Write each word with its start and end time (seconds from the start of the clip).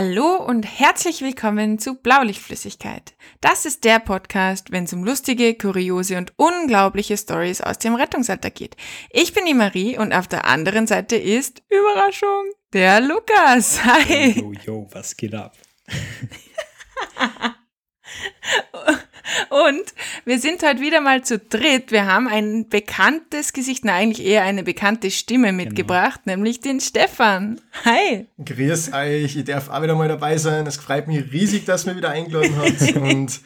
Hallo 0.00 0.36
und 0.36 0.62
herzlich 0.62 1.22
willkommen 1.22 1.80
zu 1.80 1.96
Blaulichtflüssigkeit. 1.96 3.14
Das 3.40 3.66
ist 3.66 3.82
der 3.82 3.98
Podcast, 3.98 4.70
wenn 4.70 4.84
es 4.84 4.92
um 4.92 5.02
lustige, 5.02 5.58
kuriose 5.58 6.18
und 6.18 6.32
unglaubliche 6.36 7.16
Stories 7.16 7.60
aus 7.60 7.80
dem 7.80 7.96
Rettungsalter 7.96 8.50
geht. 8.50 8.76
Ich 9.10 9.34
bin 9.34 9.44
die 9.44 9.54
Marie 9.54 9.98
und 9.98 10.12
auf 10.12 10.28
der 10.28 10.44
anderen 10.44 10.86
Seite 10.86 11.16
ist 11.16 11.64
Überraschung 11.68 12.44
der 12.72 13.00
Lukas. 13.00 13.84
Hi. 13.84 14.38
Yo, 14.38 14.52
yo, 14.64 14.86
was 14.92 15.16
geht 15.16 15.34
ab? 15.34 15.56
Und 19.50 19.94
wir 20.24 20.38
sind 20.38 20.62
heute 20.62 20.80
wieder 20.80 21.00
mal 21.00 21.22
zu 21.22 21.38
dritt. 21.38 21.90
Wir 21.92 22.06
haben 22.06 22.28
ein 22.28 22.68
bekanntes 22.68 23.52
Gesicht, 23.52 23.84
na 23.84 23.94
eigentlich 23.94 24.26
eher 24.26 24.42
eine 24.42 24.62
bekannte 24.62 25.10
Stimme 25.10 25.52
mitgebracht, 25.52 26.20
genau. 26.24 26.36
nämlich 26.36 26.60
den 26.60 26.80
Stefan. 26.80 27.60
Hi. 27.84 28.26
Grüß 28.44 28.92
euch, 28.92 29.36
ich 29.36 29.44
darf 29.44 29.68
auch 29.68 29.82
wieder 29.82 29.94
mal 29.94 30.08
dabei 30.08 30.36
sein. 30.38 30.66
Es 30.66 30.76
freut 30.76 31.08
mich 31.08 31.32
riesig, 31.32 31.64
dass 31.64 31.84
ihr 31.84 31.90
mich 31.90 31.98
wieder 31.98 32.10
eingeladen 32.10 32.54
habt. 32.56 32.96
Und 32.96 33.40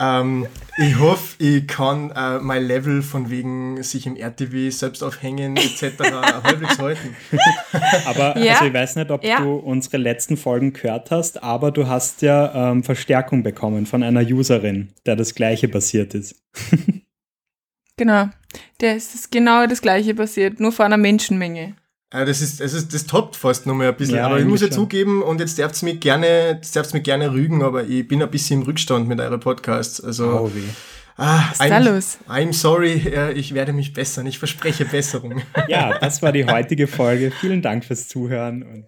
ähm, 0.00 0.46
ich 0.76 0.98
hoffe, 0.98 1.36
ich 1.42 1.68
kann 1.68 2.10
äh, 2.10 2.40
mein 2.40 2.64
Level 2.64 3.00
von 3.02 3.30
wegen 3.30 3.82
sich 3.82 4.06
im 4.06 4.16
RTW 4.16 4.70
selbst 4.70 5.02
aufhängen 5.02 5.56
etc. 5.56 5.82
halbwegs 6.42 6.78
halten. 6.78 7.14
aber 8.06 8.36
ja. 8.38 8.54
also 8.54 8.64
ich 8.64 8.74
weiß 8.74 8.96
nicht, 8.96 9.10
ob 9.10 9.24
ja. 9.24 9.40
du 9.40 9.54
unsere 9.54 9.98
letzten 9.98 10.36
Folgen 10.36 10.72
gehört 10.72 11.12
hast, 11.12 11.42
aber 11.42 11.70
du 11.70 11.86
hast 11.86 12.22
ja 12.22 12.72
ähm, 12.72 12.82
Verstärkung 12.82 13.44
bekommen 13.44 13.86
von 13.86 14.02
einer 14.02 14.22
Userin, 14.22 14.92
der 15.06 15.14
das 15.14 15.34
gleiche 15.34 15.68
passiert 15.68 16.14
ist. 16.14 16.42
genau, 17.96 18.28
der 18.80 18.96
ist 18.96 19.30
genau 19.30 19.66
das 19.66 19.80
gleiche 19.80 20.14
passiert, 20.14 20.58
nur 20.58 20.72
vor 20.72 20.86
einer 20.86 20.96
Menschenmenge. 20.96 21.76
Ja, 22.12 22.24
das 22.24 22.40
ist, 22.40 22.60
das 22.60 22.74
ist, 22.74 22.94
das 22.94 23.06
toppt 23.06 23.34
fast 23.34 23.66
noch 23.66 23.74
mal 23.74 23.88
ein 23.88 23.96
bisschen. 23.96 24.16
Ja, 24.16 24.26
aber 24.26 24.38
ich 24.38 24.44
muss 24.46 24.60
ja 24.60 24.68
schon. 24.68 24.74
zugeben, 24.76 25.22
und 25.22 25.40
jetzt 25.40 25.58
darfst 25.58 25.82
du 25.82 25.86
mich 25.86 26.00
gerne, 26.00 26.60
darfst 26.74 26.94
mich 26.94 27.02
gerne 27.02 27.32
rügen, 27.32 27.62
aber 27.62 27.84
ich 27.84 28.06
bin 28.06 28.22
ein 28.22 28.30
bisschen 28.30 28.60
im 28.60 28.66
Rückstand 28.66 29.08
mit 29.08 29.20
euren 29.20 29.40
Podcasts. 29.40 30.00
Also, 30.00 30.26
oh, 30.26 30.54
weh. 30.54 30.62
Ah, 31.16 31.44
Was 31.50 31.60
ist 31.60 31.70
da 31.70 31.78
los? 31.78 32.18
I'm 32.28 32.52
sorry, 32.52 32.92
ich 33.34 33.54
werde 33.54 33.72
mich 33.72 33.92
bessern. 33.92 34.26
Ich 34.26 34.38
verspreche 34.38 34.84
Besserung. 34.84 35.42
Ja, 35.68 35.98
das 35.98 36.22
war 36.22 36.32
die 36.32 36.44
heutige 36.44 36.86
Folge. 36.88 37.30
Vielen 37.40 37.62
Dank 37.62 37.84
fürs 37.84 38.08
Zuhören. 38.08 38.84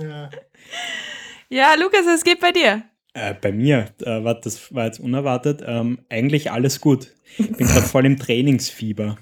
ja. 0.00 0.30
ja, 1.50 1.74
Lukas, 1.74 2.06
was 2.06 2.24
geht 2.24 2.40
bei 2.40 2.52
dir? 2.52 2.82
Äh, 3.12 3.34
bei 3.34 3.52
mir, 3.52 3.86
äh, 4.02 4.34
das 4.42 4.74
war 4.74 4.86
jetzt 4.86 5.00
unerwartet, 5.00 5.62
ähm, 5.66 6.00
eigentlich 6.08 6.50
alles 6.50 6.80
gut. 6.80 7.08
Ich 7.36 7.52
bin 7.52 7.66
gerade 7.66 7.86
voll 7.86 8.06
im 8.06 8.16
Trainingsfieber. 8.16 9.18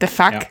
The 0.00 0.06
fuck? 0.06 0.32
Ja, 0.32 0.48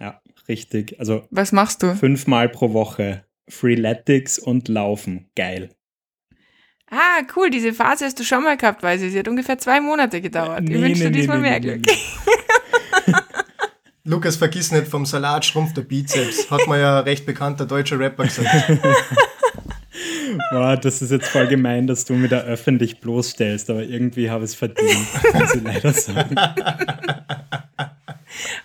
ja, 0.00 0.20
richtig. 0.48 0.98
Also 0.98 1.26
was 1.30 1.52
machst 1.52 1.82
du? 1.82 1.94
Fünfmal 1.94 2.48
pro 2.48 2.72
Woche. 2.72 3.24
Freeletics 3.48 4.38
und 4.38 4.68
Laufen. 4.68 5.28
Geil. 5.34 5.70
Ah, 6.90 7.22
cool, 7.36 7.50
diese 7.50 7.72
Phase 7.72 8.04
hast 8.04 8.18
du 8.18 8.24
schon 8.24 8.42
mal 8.42 8.56
gehabt, 8.56 8.82
weiß 8.82 9.02
ich. 9.02 9.12
Sie 9.12 9.18
hat 9.18 9.28
ungefähr 9.28 9.58
zwei 9.58 9.80
Monate 9.80 10.20
gedauert. 10.20 10.64
Nee, 10.64 10.74
ich 10.74 10.82
wünsche 10.82 11.04
nee, 11.04 11.10
dir 11.10 11.16
diesmal 11.18 11.40
nee, 11.40 11.50
mehr 11.50 11.60
Glück. 11.60 11.86
Lukas, 14.04 14.36
vergiss 14.36 14.72
nicht, 14.72 14.88
vom 14.88 15.06
Salat 15.06 15.44
schrumpft 15.44 15.76
der 15.76 15.82
Bizeps. 15.82 16.50
Hat 16.50 16.66
man 16.66 16.80
ja 16.80 17.00
recht 17.00 17.26
bekannter 17.26 17.66
deutscher 17.66 17.98
Rapper 17.98 18.24
gesagt. 18.24 18.72
Boah, 20.52 20.76
das 20.76 21.02
ist 21.02 21.10
jetzt 21.10 21.28
voll 21.28 21.46
gemein, 21.46 21.86
dass 21.86 22.04
du 22.04 22.14
mich 22.14 22.30
da 22.30 22.40
öffentlich 22.40 23.00
bloßstellst, 23.00 23.70
aber 23.70 23.82
irgendwie 23.82 24.30
habe 24.30 24.44
ich 24.44 24.50
es 24.50 24.56
verdient, 24.56 25.06
muss 25.34 25.54
ich 25.54 25.62
leider 25.62 25.92
sagen. 25.92 26.36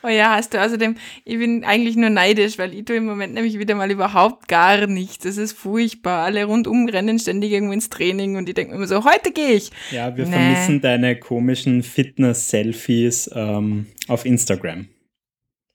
Oh 0.05 0.09
ja, 0.09 0.35
hast 0.35 0.53
du 0.53 0.61
außerdem, 0.61 0.95
ich 1.23 1.37
bin 1.37 1.63
eigentlich 1.63 1.95
nur 1.95 2.11
neidisch, 2.11 2.59
weil 2.59 2.73
ich 2.75 2.85
tue 2.85 2.97
im 2.97 3.05
Moment 3.05 3.33
nämlich 3.33 3.57
wieder 3.57 3.73
mal 3.73 3.89
überhaupt 3.89 4.47
gar 4.47 4.85
nichts. 4.85 5.25
Es 5.25 5.37
ist 5.37 5.53
furchtbar. 5.53 6.25
Alle 6.25 6.45
rundum 6.45 6.87
rennen 6.87 7.17
ständig 7.17 7.51
irgendwo 7.51 7.73
ins 7.73 7.89
Training 7.89 8.35
und 8.35 8.47
ich 8.47 8.53
denke 8.53 8.71
mir 8.71 8.77
immer 8.77 8.87
so, 8.87 9.03
heute 9.03 9.31
gehe 9.31 9.53
ich. 9.53 9.71
Ja, 9.91 10.15
wir 10.15 10.25
nee. 10.25 10.31
vermissen 10.31 10.81
deine 10.81 11.17
komischen 11.17 11.81
Fitness-Selfies 11.81 13.31
ähm, 13.33 13.87
auf 14.07 14.25
Instagram. 14.25 14.89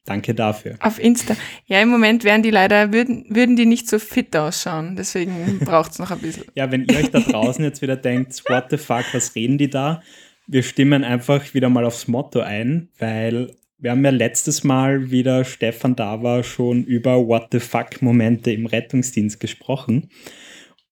Danke 0.05 0.35
dafür. 0.35 0.77
Auf 0.81 0.99
Insta. 0.99 1.37
Ja, 1.67 1.81
im 1.81 1.89
Moment 1.89 2.25
wären 2.25 2.43
die 2.43 2.51
leider, 2.51 2.93
würden, 2.93 3.27
würden 3.29 3.57
die 3.57 3.67
nicht 3.67 3.89
so 3.89 3.99
fit 3.99 4.35
ausschauen. 4.37 4.97
Deswegen 4.97 5.59
braucht 5.65 5.93
es 5.93 5.99
noch 5.99 6.11
ein 6.11 6.19
bisschen. 6.19 6.45
ja, 6.55 6.71
wenn 6.71 6.85
ihr 6.85 6.99
euch 6.99 7.11
da 7.11 7.21
draußen 7.21 7.65
jetzt 7.65 7.83
wieder 7.83 7.97
denkt, 7.97 8.43
what 8.49 8.67
the 8.71 8.77
fuck, 8.77 9.05
was 9.13 9.35
reden 9.35 9.59
die 9.59 9.71
da? 9.71 10.03
Wir 10.47 10.63
stimmen 10.63 11.05
einfach 11.05 11.55
wieder 11.55 11.69
mal 11.69 11.85
aufs 11.85 12.09
Motto 12.09 12.41
ein, 12.41 12.89
weil 12.99 13.55
wir 13.81 13.93
haben 13.93 14.05
ja 14.05 14.11
letztes 14.11 14.63
Mal, 14.63 15.11
wie 15.11 15.23
der 15.23 15.45
Stefan 15.45 15.97
da 15.97 16.23
war, 16.23 16.43
schon 16.43 16.85
über 16.85 17.27
What 17.27 17.49
the 17.53 17.61
fuck-Momente 17.61 18.53
im 18.53 18.67
Rettungsdienst 18.67 19.41
gesprochen. 19.41 20.11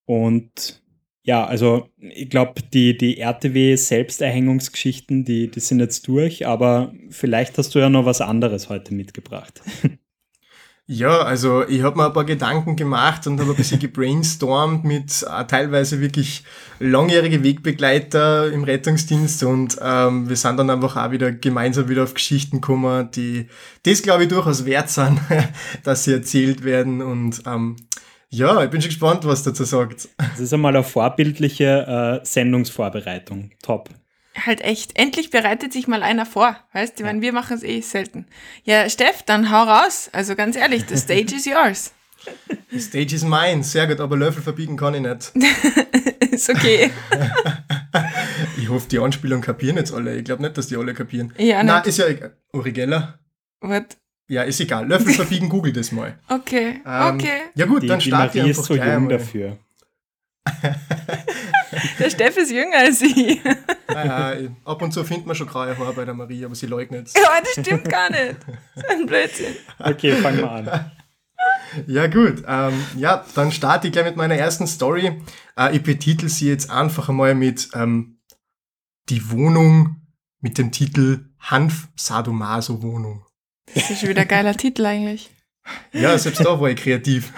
Und 0.06 0.82
ja, 1.22 1.44
also 1.44 1.90
ich 1.98 2.30
glaube, 2.30 2.62
die, 2.72 2.96
die 2.96 3.20
RTW-Selbsterhängungsgeschichten, 3.20 5.24
die, 5.24 5.50
die 5.50 5.60
sind 5.60 5.80
jetzt 5.80 6.08
durch, 6.08 6.46
aber 6.46 6.94
vielleicht 7.10 7.58
hast 7.58 7.74
du 7.74 7.78
ja 7.78 7.90
noch 7.90 8.06
was 8.06 8.22
anderes 8.22 8.70
heute 8.70 8.94
mitgebracht. 8.94 9.60
Ja, 10.90 11.18
also 11.18 11.68
ich 11.68 11.82
habe 11.82 11.98
mir 11.98 12.06
ein 12.06 12.14
paar 12.14 12.24
Gedanken 12.24 12.74
gemacht 12.74 13.26
und 13.26 13.38
habe 13.38 13.50
ein 13.50 13.56
bisschen 13.56 13.78
gebrainstormt 13.78 14.84
mit 14.84 15.22
äh, 15.22 15.44
teilweise 15.44 16.00
wirklich 16.00 16.44
langjährige 16.78 17.44
Wegbegleiter 17.44 18.50
im 18.50 18.64
Rettungsdienst 18.64 19.42
und 19.42 19.76
ähm, 19.82 20.30
wir 20.30 20.36
sind 20.36 20.56
dann 20.56 20.70
einfach 20.70 20.96
auch 20.96 21.10
wieder 21.10 21.30
gemeinsam 21.30 21.90
wieder 21.90 22.04
auf 22.04 22.14
Geschichten 22.14 22.62
gekommen, 22.62 23.10
die 23.10 23.48
das 23.82 24.00
glaube 24.00 24.22
ich 24.22 24.30
durchaus 24.30 24.64
wert 24.64 24.88
sind, 24.88 25.20
dass 25.84 26.04
sie 26.04 26.14
erzählt 26.14 26.64
werden 26.64 27.02
und 27.02 27.42
ähm, 27.46 27.76
ja, 28.30 28.64
ich 28.64 28.70
bin 28.70 28.80
schon 28.80 28.88
gespannt, 28.88 29.26
was 29.26 29.42
dazu 29.42 29.64
sagt. 29.64 30.08
Das 30.16 30.40
ist 30.40 30.54
einmal 30.54 30.74
eine 30.74 30.84
vorbildliche 30.84 32.20
äh, 32.22 32.26
Sendungsvorbereitung. 32.26 33.50
Top 33.62 33.90
halt 34.46 34.60
echt, 34.60 34.98
endlich 34.98 35.30
bereitet 35.30 35.72
sich 35.72 35.88
mal 35.88 36.02
einer 36.02 36.26
vor. 36.26 36.56
Weißt 36.72 36.98
du, 36.98 37.02
ich 37.02 37.06
meine, 37.06 37.20
wir 37.20 37.32
machen 37.32 37.56
es 37.56 37.62
eh 37.62 37.80
selten. 37.80 38.26
Ja, 38.64 38.88
Steff, 38.88 39.22
dann 39.22 39.50
hau 39.50 39.62
raus. 39.64 40.10
Also 40.12 40.34
ganz 40.34 40.56
ehrlich, 40.56 40.84
the 40.88 40.96
stage 40.96 41.34
is 41.34 41.44
yours. 41.44 41.92
The 42.70 42.80
stage 42.80 43.14
is 43.14 43.24
mine. 43.24 43.62
Sehr 43.62 43.86
gut, 43.86 44.00
aber 44.00 44.16
Löffel 44.16 44.42
verbiegen 44.42 44.76
kann 44.76 44.94
ich 44.94 45.00
nicht. 45.00 45.32
ist 46.32 46.50
okay. 46.50 46.90
ich 48.58 48.68
hoffe, 48.68 48.88
die 48.88 48.98
Anspielung 48.98 49.40
kapieren 49.40 49.76
jetzt 49.76 49.92
alle. 49.92 50.16
Ich 50.16 50.24
glaube 50.24 50.42
nicht, 50.42 50.58
dass 50.58 50.66
die 50.66 50.76
alle 50.76 50.92
kapieren. 50.94 51.32
Ja, 51.38 51.62
Nein, 51.62 51.84
ist 51.84 51.98
ja 51.98 52.06
egal. 52.06 52.36
Uri 52.52 52.72
Geller. 52.72 53.18
What? 53.60 53.96
Ja, 54.28 54.42
ist 54.42 54.60
egal. 54.60 54.86
Löffel 54.86 55.14
verbiegen, 55.14 55.48
google 55.48 55.72
das 55.72 55.90
mal. 55.90 56.18
Okay, 56.28 56.82
ähm, 56.84 57.14
okay. 57.14 57.40
Ja 57.54 57.64
gut, 57.64 57.82
die, 57.82 57.86
dann 57.86 58.00
starte 58.00 58.38
ich 58.38 58.44
einfach 58.44 58.60
ist 58.60 58.66
so 58.66 58.74
jung 58.74 59.08
dafür. 59.08 59.58
Der 61.98 62.10
Steff 62.10 62.36
ist 62.36 62.50
jünger 62.50 62.78
als 62.78 63.00
ich. 63.02 63.40
Ja, 63.92 64.34
ab 64.64 64.82
und 64.82 64.92
zu 64.92 65.04
findet 65.04 65.26
man 65.26 65.36
schon 65.36 65.46
graue 65.46 65.76
Haare 65.76 65.92
bei 65.92 66.04
der 66.04 66.14
Marie, 66.14 66.44
aber 66.44 66.54
sie 66.54 66.66
leugnet 66.66 67.08
es. 67.08 67.14
Ja, 67.14 67.40
das 67.40 67.64
stimmt 67.64 67.88
gar 67.88 68.10
nicht. 68.10 68.36
Das 68.74 68.84
ist 68.84 68.90
ein 68.90 69.06
Blödsinn. 69.06 69.56
Okay, 69.78 70.12
fangen 70.16 70.38
wir 70.38 70.50
an. 70.50 70.90
Ja, 71.86 72.06
gut. 72.06 72.42
Ähm, 72.46 72.84
ja, 72.96 73.24
dann 73.34 73.52
starte 73.52 73.86
ich 73.86 73.92
gleich 73.92 74.06
mit 74.06 74.16
meiner 74.16 74.34
ersten 74.34 74.66
Story. 74.66 75.22
Äh, 75.56 75.76
ich 75.76 75.82
betitel 75.82 76.28
sie 76.28 76.48
jetzt 76.48 76.70
einfach 76.70 77.08
einmal 77.08 77.34
mit 77.34 77.68
ähm, 77.74 78.20
Die 79.08 79.30
Wohnung 79.30 79.96
mit 80.40 80.58
dem 80.58 80.72
Titel 80.72 81.26
Hanf 81.40 81.88
Sadomaso 81.96 82.82
Wohnung. 82.82 83.24
Das 83.74 83.90
ist 83.90 84.00
schon 84.00 84.08
wieder 84.08 84.22
ein 84.22 84.28
geiler 84.28 84.54
Titel 84.54 84.86
eigentlich. 84.86 85.30
Ja, 85.92 86.16
selbst 86.18 86.44
da 86.44 86.58
war 86.58 86.70
ich 86.70 86.76
kreativ. 86.76 87.32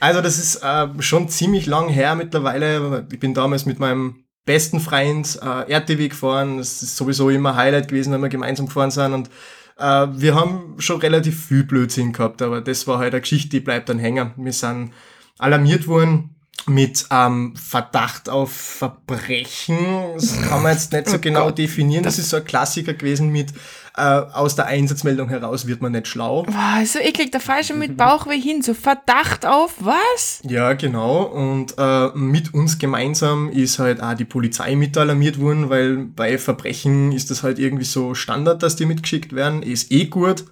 Also 0.00 0.20
das 0.20 0.38
ist 0.38 0.62
äh, 0.62 0.88
schon 1.00 1.28
ziemlich 1.28 1.66
lang 1.66 1.88
her 1.88 2.14
mittlerweile. 2.14 3.06
Ich 3.10 3.18
bin 3.18 3.34
damals 3.34 3.66
mit 3.66 3.78
meinem 3.78 4.24
besten 4.44 4.80
Freund 4.80 5.38
äh, 5.42 5.72
RTW 5.72 6.08
gefahren. 6.08 6.58
Das 6.58 6.82
ist 6.82 6.96
sowieso 6.96 7.30
immer 7.30 7.56
Highlight 7.56 7.88
gewesen, 7.88 8.12
wenn 8.12 8.22
wir 8.22 8.28
gemeinsam 8.28 8.66
gefahren 8.66 8.90
sind. 8.90 9.12
Und 9.12 9.28
äh, 9.76 10.06
wir 10.10 10.34
haben 10.34 10.76
schon 10.78 11.00
relativ 11.00 11.46
viel 11.46 11.64
Blödsinn 11.64 12.12
gehabt, 12.12 12.42
aber 12.42 12.60
das 12.60 12.86
war 12.86 12.98
halt 12.98 13.12
eine 13.12 13.20
Geschichte, 13.20 13.48
die 13.48 13.60
bleibt 13.60 13.88
dann 13.88 13.98
hängen. 13.98 14.32
Wir 14.36 14.52
sind 14.52 14.92
alarmiert 15.38 15.86
worden 15.86 16.37
mit 16.66 17.06
ähm, 17.10 17.54
Verdacht 17.56 18.28
auf 18.28 18.52
Verbrechen. 18.52 19.78
Das 20.14 20.40
kann 20.42 20.62
man 20.62 20.72
jetzt 20.72 20.92
nicht 20.92 21.08
so 21.08 21.16
oh 21.16 21.20
genau 21.20 21.50
definieren. 21.50 22.04
Das 22.04 22.18
ist 22.18 22.30
so 22.30 22.36
ein 22.36 22.44
Klassiker 22.44 22.94
gewesen 22.94 23.30
mit 23.30 23.52
äh, 23.98 24.02
aus 24.02 24.54
der 24.54 24.66
Einsatzmeldung 24.66 25.28
heraus 25.28 25.66
wird 25.66 25.82
man 25.82 25.92
nicht 25.92 26.06
schlau. 26.06 26.44
Boah, 26.44 26.84
so 26.86 27.00
eklig, 27.00 27.32
der 27.32 27.40
falsche 27.40 27.74
mit 27.74 27.96
Bauchweh 27.96 28.40
hin, 28.40 28.62
so 28.62 28.74
Verdacht 28.74 29.44
auf 29.44 29.74
was? 29.80 30.40
Ja, 30.48 30.74
genau. 30.74 31.22
Und 31.22 31.74
äh, 31.78 32.08
mit 32.14 32.54
uns 32.54 32.78
gemeinsam 32.78 33.50
ist 33.50 33.78
halt 33.78 34.00
auch 34.00 34.14
die 34.14 34.24
Polizei 34.24 34.76
mit 34.76 34.96
alarmiert 34.96 35.40
worden, 35.40 35.68
weil 35.68 35.96
bei 35.96 36.38
Verbrechen 36.38 37.12
ist 37.12 37.30
das 37.30 37.42
halt 37.42 37.58
irgendwie 37.58 37.84
so 37.84 38.14
Standard, 38.14 38.62
dass 38.62 38.76
die 38.76 38.86
mitgeschickt 38.86 39.34
werden. 39.34 39.62
Ist 39.62 39.90
eh 39.90 40.04
gut. 40.04 40.44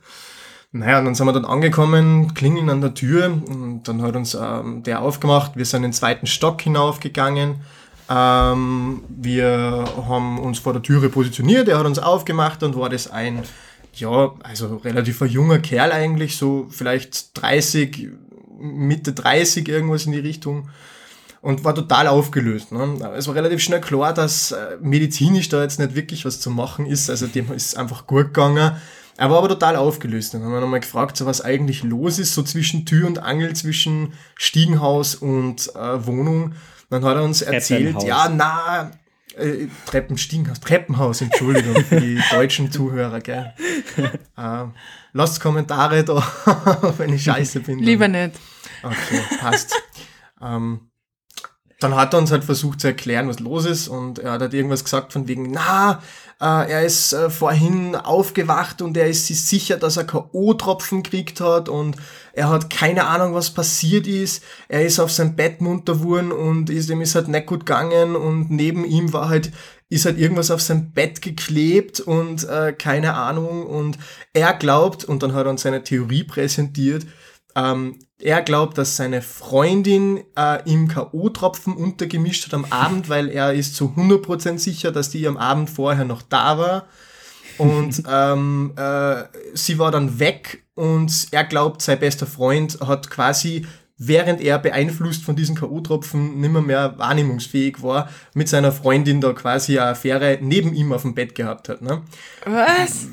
Naja, 0.78 1.00
dann 1.00 1.14
sind 1.14 1.26
wir 1.26 1.32
dann 1.32 1.44
angekommen, 1.44 2.34
klingeln 2.34 2.69
an 2.69 2.81
der 2.81 2.93
Tür 2.93 3.26
und 3.26 3.82
dann 3.84 4.02
hat 4.02 4.14
uns 4.14 4.34
ähm, 4.34 4.82
der 4.82 5.00
aufgemacht. 5.00 5.52
Wir 5.56 5.64
sind 5.64 5.78
in 5.78 5.90
den 5.90 5.93
zweiten 5.93 6.26
Stock 6.26 6.61
hinaufgegangen. 6.61 7.56
Ähm, 8.11 9.02
wir 9.08 9.84
haben 10.08 10.38
uns 10.38 10.58
vor 10.58 10.73
der 10.75 10.82
Türe 10.82 11.08
positioniert, 11.08 11.69
er 11.69 11.78
hat 11.78 11.87
uns 11.87 11.99
aufgemacht 11.99 12.62
und 12.62 12.76
war 12.76 12.88
das 12.88 13.11
ein 13.11 13.43
ja, 13.94 14.34
also 14.43 14.76
relativ 14.76 15.23
ein 15.23 15.31
junger 15.31 15.58
Kerl 15.58 15.90
eigentlich, 15.90 16.37
so 16.37 16.67
vielleicht 16.70 17.40
30, 17.43 18.08
Mitte 18.61 19.12
30, 19.12 19.69
irgendwas 19.69 20.06
in 20.06 20.12
die 20.12 20.19
Richtung. 20.19 20.69
Und 21.40 21.64
war 21.64 21.75
total 21.75 22.08
aufgelöst. 22.08 22.73
Ne? 22.73 22.99
Es 23.17 23.28
war 23.28 23.37
relativ 23.37 23.61
schnell 23.61 23.81
klar, 23.81 24.12
dass 24.12 24.50
äh, 24.50 24.78
medizinisch 24.81 25.49
da 25.49 25.62
jetzt 25.62 25.78
nicht 25.78 25.94
wirklich 25.94 26.25
was 26.25 26.40
zu 26.40 26.50
machen 26.50 26.87
ist. 26.87 27.08
Also 27.08 27.28
dem 27.28 27.52
ist 27.52 27.76
einfach 27.76 28.06
gut 28.08 28.34
gegangen. 28.34 28.73
Er 29.19 29.31
war 29.31 29.39
aber 29.39 29.49
total 29.49 29.77
aufgelöst. 29.77 30.35
Dann 30.35 30.43
haben 30.43 30.53
wir 30.53 30.61
nochmal 30.61 30.81
gefragt, 30.81 31.17
so 31.17 31.27
was 31.27 31.41
eigentlich 31.41 31.83
los 31.83 32.19
ist, 32.19 32.35
so 32.35 32.43
zwischen 32.43 32.85
Tür 32.85 33.07
und 33.07 33.19
Angel, 33.19 33.55
zwischen 33.55 34.13
Stiegenhaus 34.37 35.15
und 35.15 35.75
äh, 35.75 36.07
Wohnung. 36.07 36.55
Dann 36.91 37.05
hat 37.05 37.17
er 37.17 37.25
uns 37.25 37.43
erzählt, 37.43 38.03
ja, 38.03 38.29
na, 38.29 38.93
äh, 39.37 39.69
Treppenstiegenhaus, 39.87 40.61
Treppenhaus, 40.61 41.21
Entschuldigung 41.21 41.85
für 41.85 42.01
die 42.01 42.21
deutschen 42.31 42.71
Zuhörer, 42.71 43.21
gell. 43.21 43.53
äh, 44.37 44.65
lasst 45.13 45.41
Kommentare 45.41 46.05
da, 46.05 46.23
wenn 46.99 47.12
ich 47.12 47.25
scheiße 47.25 47.61
bin. 47.61 47.79
Dann. 47.79 47.85
Lieber 47.87 48.09
nicht. 48.09 48.33
Okay, 48.83 49.21
passt. 49.41 49.75
ähm, 50.41 50.91
dann 51.81 51.95
hat 51.95 52.15
er 52.15 52.19
uns 52.19 52.31
halt 52.31 52.45
versucht 52.45 52.81
zu 52.81 52.87
erklären, 52.87 53.29
was 53.29 53.39
los 53.41 53.67
ist 53.67 53.89
und 53.89 54.19
er 54.19 54.33
hat 54.33 54.41
halt 54.41 54.55
irgendwas 54.55 54.85
gesagt 54.85 55.12
von 55.12 55.29
wegen, 55.29 55.51
na, 55.51 56.03
er 56.44 56.85
ist 56.85 57.15
äh, 57.15 57.31
vorhin 57.31 57.97
aufgewacht 57.97 58.83
und 58.83 58.97
er 58.97 59.06
ist 59.06 59.27
sich 59.27 59.43
sicher, 59.43 59.79
dass 59.79 59.97
er 59.97 60.05
K.O.-Tropfen 60.05 61.03
gekriegt 61.03 61.41
hat 61.41 61.69
und 61.71 61.97
er 62.35 62.50
hat 62.50 62.69
keine 62.69 63.06
Ahnung, 63.06 63.33
was 63.33 63.55
passiert 63.55 64.06
ist. 64.06 64.43
Er 64.69 64.85
ist 64.85 65.00
auf 65.00 65.11
sein 65.11 65.35
Bett 65.35 65.62
munter 65.62 65.94
geworden 65.94 66.33
und 66.33 66.69
ist, 66.69 66.91
ihm 66.91 67.00
ist 67.00 67.15
halt 67.15 67.29
nicht 67.29 67.47
gut 67.47 67.65
gegangen 67.65 68.17
und 68.17 68.50
neben 68.50 68.85
ihm 68.85 69.12
war 69.15 69.31
halt 69.31 69.50
ist 69.88 70.05
halt 70.05 70.19
irgendwas 70.19 70.50
auf 70.50 70.61
sein 70.61 70.93
Bett 70.93 71.23
geklebt 71.23 72.00
und 72.00 72.44
äh, 72.49 72.73
keine 72.73 73.15
Ahnung 73.15 73.65
und 73.65 73.99
er 74.33 74.53
glaubt 74.55 75.05
und 75.05 75.23
dann 75.23 75.33
hat 75.33 75.47
er 75.47 75.50
uns 75.50 75.62
seine 75.62 75.85
Theorie 75.85 76.25
präsentiert, 76.25 77.06
ähm, 77.55 77.99
er 78.19 78.43
glaubt, 78.43 78.79
dass 78.79 78.97
seine 78.97 79.21
Freundin 79.21 80.21
äh, 80.37 80.63
ihm 80.65 80.89
K.O.-Tropfen 80.89 81.75
untergemischt 81.75 82.47
hat 82.47 82.55
am 82.55 82.65
Abend, 82.71 83.09
weil 83.09 83.29
er 83.29 83.53
ist 83.53 83.77
zu 83.77 83.95
100% 83.97 84.59
sicher, 84.59 84.93
dass 84.93 85.11
die 85.11 85.27
am 85.27 85.37
Abend 85.37 85.71
vorher 85.71 86.05
noch 86.05 86.23
da 86.23 86.59
war. 86.59 86.87
Und 87.59 88.03
ähm, 88.11 88.73
äh, 88.77 89.25
sie 89.55 89.79
war 89.79 89.91
dann 89.91 90.19
weg 90.19 90.65
und 90.75 91.29
er 91.31 91.45
glaubt, 91.45 91.83
sein 91.83 91.99
bester 91.99 92.27
Freund 92.27 92.79
hat 92.81 93.09
quasi, 93.11 93.67
während 93.99 94.43
er 94.43 94.59
beeinflusst 94.59 95.25
von 95.25 95.37
diesen 95.37 95.57
K.O.-Tropfen 95.57 96.37
nimmer 96.37 96.61
mehr 96.61 96.99
wahrnehmungsfähig 96.99 97.83
war, 97.83 98.11
mit 98.35 98.49
seiner 98.49 98.73
Freundin 98.73 99.21
da 99.23 99.33
quasi 99.33 99.79
eine 99.79 99.91
Affäre 99.91 100.39
neben 100.43 100.75
ihm 100.75 100.93
auf 100.93 101.03
dem 101.03 101.15
Bett 101.15 101.35
gehabt 101.35 101.69
hat. 101.71 101.81
Ne? 101.81 102.03
Was? 102.45 103.07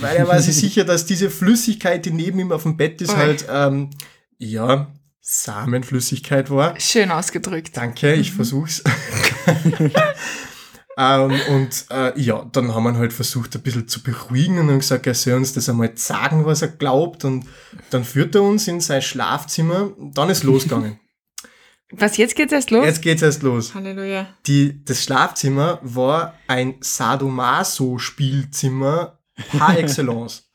Weil 0.00 0.16
er 0.16 0.28
war 0.28 0.38
sich 0.40 0.56
sicher, 0.56 0.84
dass 0.84 1.06
diese 1.06 1.30
Flüssigkeit, 1.30 2.04
die 2.04 2.10
neben 2.10 2.38
ihm 2.38 2.52
auf 2.52 2.64
dem 2.64 2.76
Bett 2.76 3.00
ist, 3.00 3.12
Ui. 3.12 3.16
halt 3.16 3.46
ähm, 3.50 3.90
ja, 4.38 4.92
Samenflüssigkeit 5.20 6.50
war. 6.50 6.78
Schön 6.78 7.10
ausgedrückt. 7.10 7.76
Danke, 7.76 8.14
ich 8.14 8.32
versuch's. 8.32 8.84
ähm, 10.96 11.40
und 11.48 11.86
äh, 11.90 12.20
ja, 12.20 12.48
dann 12.52 12.72
haben 12.72 12.84
wir 12.84 12.96
halt 12.96 13.12
versucht, 13.12 13.56
ein 13.56 13.62
bisschen 13.62 13.88
zu 13.88 14.04
beruhigen 14.04 14.58
und 14.58 14.68
haben 14.68 14.78
gesagt, 14.78 15.08
er 15.08 15.14
soll 15.14 15.34
uns 15.34 15.52
das 15.52 15.68
einmal 15.68 15.90
sagen, 15.96 16.44
was 16.44 16.62
er 16.62 16.68
glaubt. 16.68 17.24
Und 17.24 17.46
dann 17.90 18.04
führt 18.04 18.36
er 18.36 18.42
uns 18.42 18.68
in 18.68 18.80
sein 18.80 19.02
Schlafzimmer. 19.02 19.90
Dann 19.98 20.30
ist 20.30 20.44
losgegangen. 20.44 21.00
Was, 21.92 22.16
jetzt 22.16 22.34
geht's 22.34 22.52
erst 22.52 22.72
los? 22.72 22.84
Jetzt 22.84 23.00
geht's 23.00 23.22
erst 23.22 23.44
los. 23.44 23.72
Halleluja. 23.72 24.26
Die, 24.48 24.84
das 24.84 25.04
Schlafzimmer 25.04 25.78
war 25.82 26.34
ein 26.48 26.74
Sadomaso-Spielzimmer 26.80 29.20
par 29.56 29.78
excellence. 29.78 30.45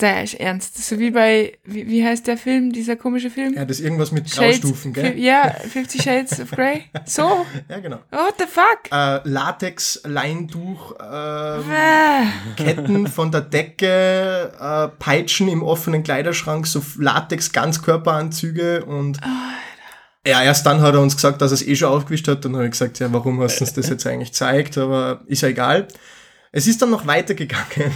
Der 0.00 0.24
ist 0.24 0.34
ernst? 0.34 0.76
So 0.84 0.98
wie 0.98 1.12
bei, 1.12 1.56
wie, 1.64 1.86
wie 1.88 2.04
heißt 2.04 2.26
der 2.26 2.36
Film, 2.36 2.72
dieser 2.72 2.96
komische 2.96 3.30
Film? 3.30 3.54
Ja, 3.54 3.64
das 3.64 3.78
ist 3.78 3.84
irgendwas 3.84 4.10
mit 4.10 4.28
Shades- 4.28 4.60
Graustufen, 4.60 4.92
gell? 4.92 5.16
Ja, 5.18 5.50
50 5.50 6.02
Shades 6.02 6.40
of 6.40 6.50
Grey. 6.50 6.82
So? 7.06 7.46
Ja, 7.68 7.78
genau. 7.78 7.98
What 8.10 8.34
the 8.38 8.44
fuck? 8.46 8.90
Äh, 8.92 9.20
Latex, 9.28 10.00
Leintuch, 10.04 10.92
Äh, 10.98 12.24
Ketten 12.56 13.06
von 13.06 13.30
der 13.30 13.42
Decke, 13.42 14.52
äh, 14.60 14.88
Peitschen 14.98 15.48
im 15.48 15.62
offenen 15.62 16.02
Kleiderschrank, 16.02 16.66
so 16.66 16.82
Latex 16.98 17.52
Ganzkörperanzüge 17.52 18.84
und 18.84 19.18
ja, 20.26 20.42
erst 20.42 20.66
dann 20.66 20.82
hat 20.82 20.94
er 20.94 21.00
uns 21.00 21.14
gesagt, 21.16 21.40
dass 21.40 21.52
er 21.52 21.54
es 21.54 21.66
eh 21.66 21.74
schon 21.76 21.88
aufgewischt 21.88 22.28
hat. 22.28 22.44
Dann 22.44 22.54
habe 22.54 22.64
ich 22.66 22.72
gesagt, 22.72 22.98
ja, 22.98 23.10
warum 23.12 23.40
hast 23.40 23.60
du 23.60 23.64
uns 23.64 23.72
das 23.72 23.88
jetzt 23.88 24.06
eigentlich 24.06 24.30
gezeigt? 24.32 24.76
Aber 24.76 25.22
ist 25.26 25.40
ja 25.42 25.48
egal. 25.48 25.88
Es 26.52 26.66
ist 26.66 26.80
dann 26.82 26.90
noch 26.90 27.06
weitergegangen. 27.06 27.92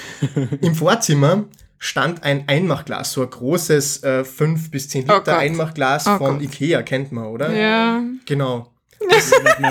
Im 0.60 0.74
Vorzimmer 0.74 1.44
stand 1.78 2.22
ein 2.22 2.48
Einmachglas, 2.48 3.12
so 3.12 3.22
ein 3.22 3.30
großes 3.30 4.02
äh, 4.02 4.24
5 4.24 4.70
bis 4.70 4.88
10 4.88 5.04
Oh 5.04 5.14
Liter 5.14 5.20
Gott. 5.32 5.34
Einmachglas 5.40 6.06
Oh 6.06 6.18
von 6.18 6.34
Gott. 6.38 6.42
Ikea, 6.42 6.82
kennt 6.82 7.12
man, 7.12 7.26
oder? 7.26 7.52
ja. 7.52 8.02
Genau. 8.26 8.72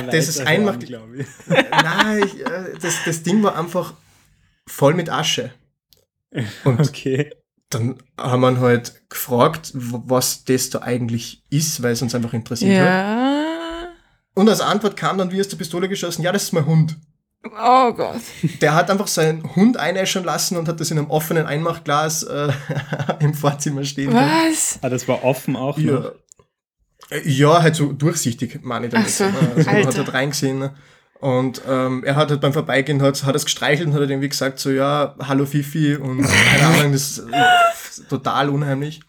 Das 0.09 0.29
ist 0.29 0.39
einmal- 0.41 0.77
glaube 0.77 1.17
ich. 1.17 1.27
Nein, 1.49 2.23
ich, 2.25 2.45
äh, 2.45 2.73
das, 2.81 2.95
das 3.05 3.23
Ding 3.23 3.43
war 3.43 3.57
einfach 3.57 3.93
voll 4.67 4.93
mit 4.93 5.09
Asche. 5.09 5.51
Und 6.63 6.79
Okay. 6.79 7.31
dann 7.69 7.97
haben 8.17 8.41
wir 8.41 8.51
ihn 8.51 8.59
halt 8.61 9.09
gefragt, 9.09 9.71
was 9.73 10.45
das 10.45 10.69
da 10.69 10.79
eigentlich 10.81 11.43
ist, 11.49 11.83
weil 11.83 11.91
es 11.93 12.01
uns 12.01 12.15
einfach 12.15 12.33
interessiert 12.33 12.79
hat. 12.79 12.85
Ja. 12.87 13.87
Und 14.33 14.47
als 14.47 14.61
Antwort 14.61 14.95
kam 14.95 15.17
dann 15.17 15.31
wie 15.31 15.39
aus 15.41 15.47
der 15.49 15.57
Pistole 15.57 15.89
geschossen, 15.89 16.21
ja, 16.21 16.31
das 16.31 16.43
ist 16.43 16.53
mein 16.53 16.65
Hund. 16.65 16.95
Oh 17.57 17.93
Gott. 17.93 18.21
Der 18.61 18.73
hat 18.75 18.89
einfach 18.89 19.07
seinen 19.07 19.55
Hund 19.55 19.77
einäschern 19.77 20.23
lassen 20.23 20.57
und 20.57 20.67
hat 20.67 20.79
das 20.79 20.91
in 20.91 20.97
einem 20.97 21.09
offenen 21.11 21.45
Einmachglas 21.45 22.23
äh, 22.23 22.49
im 23.19 23.33
Vorzimmer 23.33 23.83
stehen. 23.83 24.11
lassen. 24.11 24.31
Was? 24.49 24.79
Ah, 24.81 24.89
das 24.89 25.07
war 25.07 25.23
offen 25.23 25.55
auch 25.55 25.77
Ja. 25.77 25.91
noch. 25.91 26.11
Äh, 27.09 27.21
Ja, 27.29 27.61
halt 27.61 27.75
so 27.75 27.93
durchsichtig, 27.93 28.59
meine 28.63 28.87
ich 28.87 28.91
damit. 28.93 29.07
Ach 29.07 29.11
so, 29.11 29.23
Also 29.25 29.35
man 29.39 29.65
hat 29.67 29.85
Alter. 29.87 29.97
halt 29.97 30.13
reingesehen. 30.13 30.69
Und 31.19 31.61
ähm, 31.67 32.03
er 32.03 32.15
hat 32.15 32.29
halt 32.29 32.41
beim 32.41 32.53
Vorbeigehen, 32.53 33.01
hat, 33.01 33.23
hat 33.23 33.33
er 33.33 33.37
es 33.37 33.45
gestreichelt 33.45 33.87
und 33.87 33.93
hat 33.93 34.01
halt 34.01 34.11
irgendwie 34.11 34.29
gesagt, 34.29 34.59
so, 34.59 34.69
ja, 34.69 35.15
hallo 35.19 35.45
Fifi 35.47 35.95
und 35.95 36.21
keine 36.23 36.67
Ahnung, 36.79 36.91
das 36.91 37.17
ist 37.17 37.19
äh, 37.31 38.03
total 38.07 38.49
unheimlich. 38.49 39.01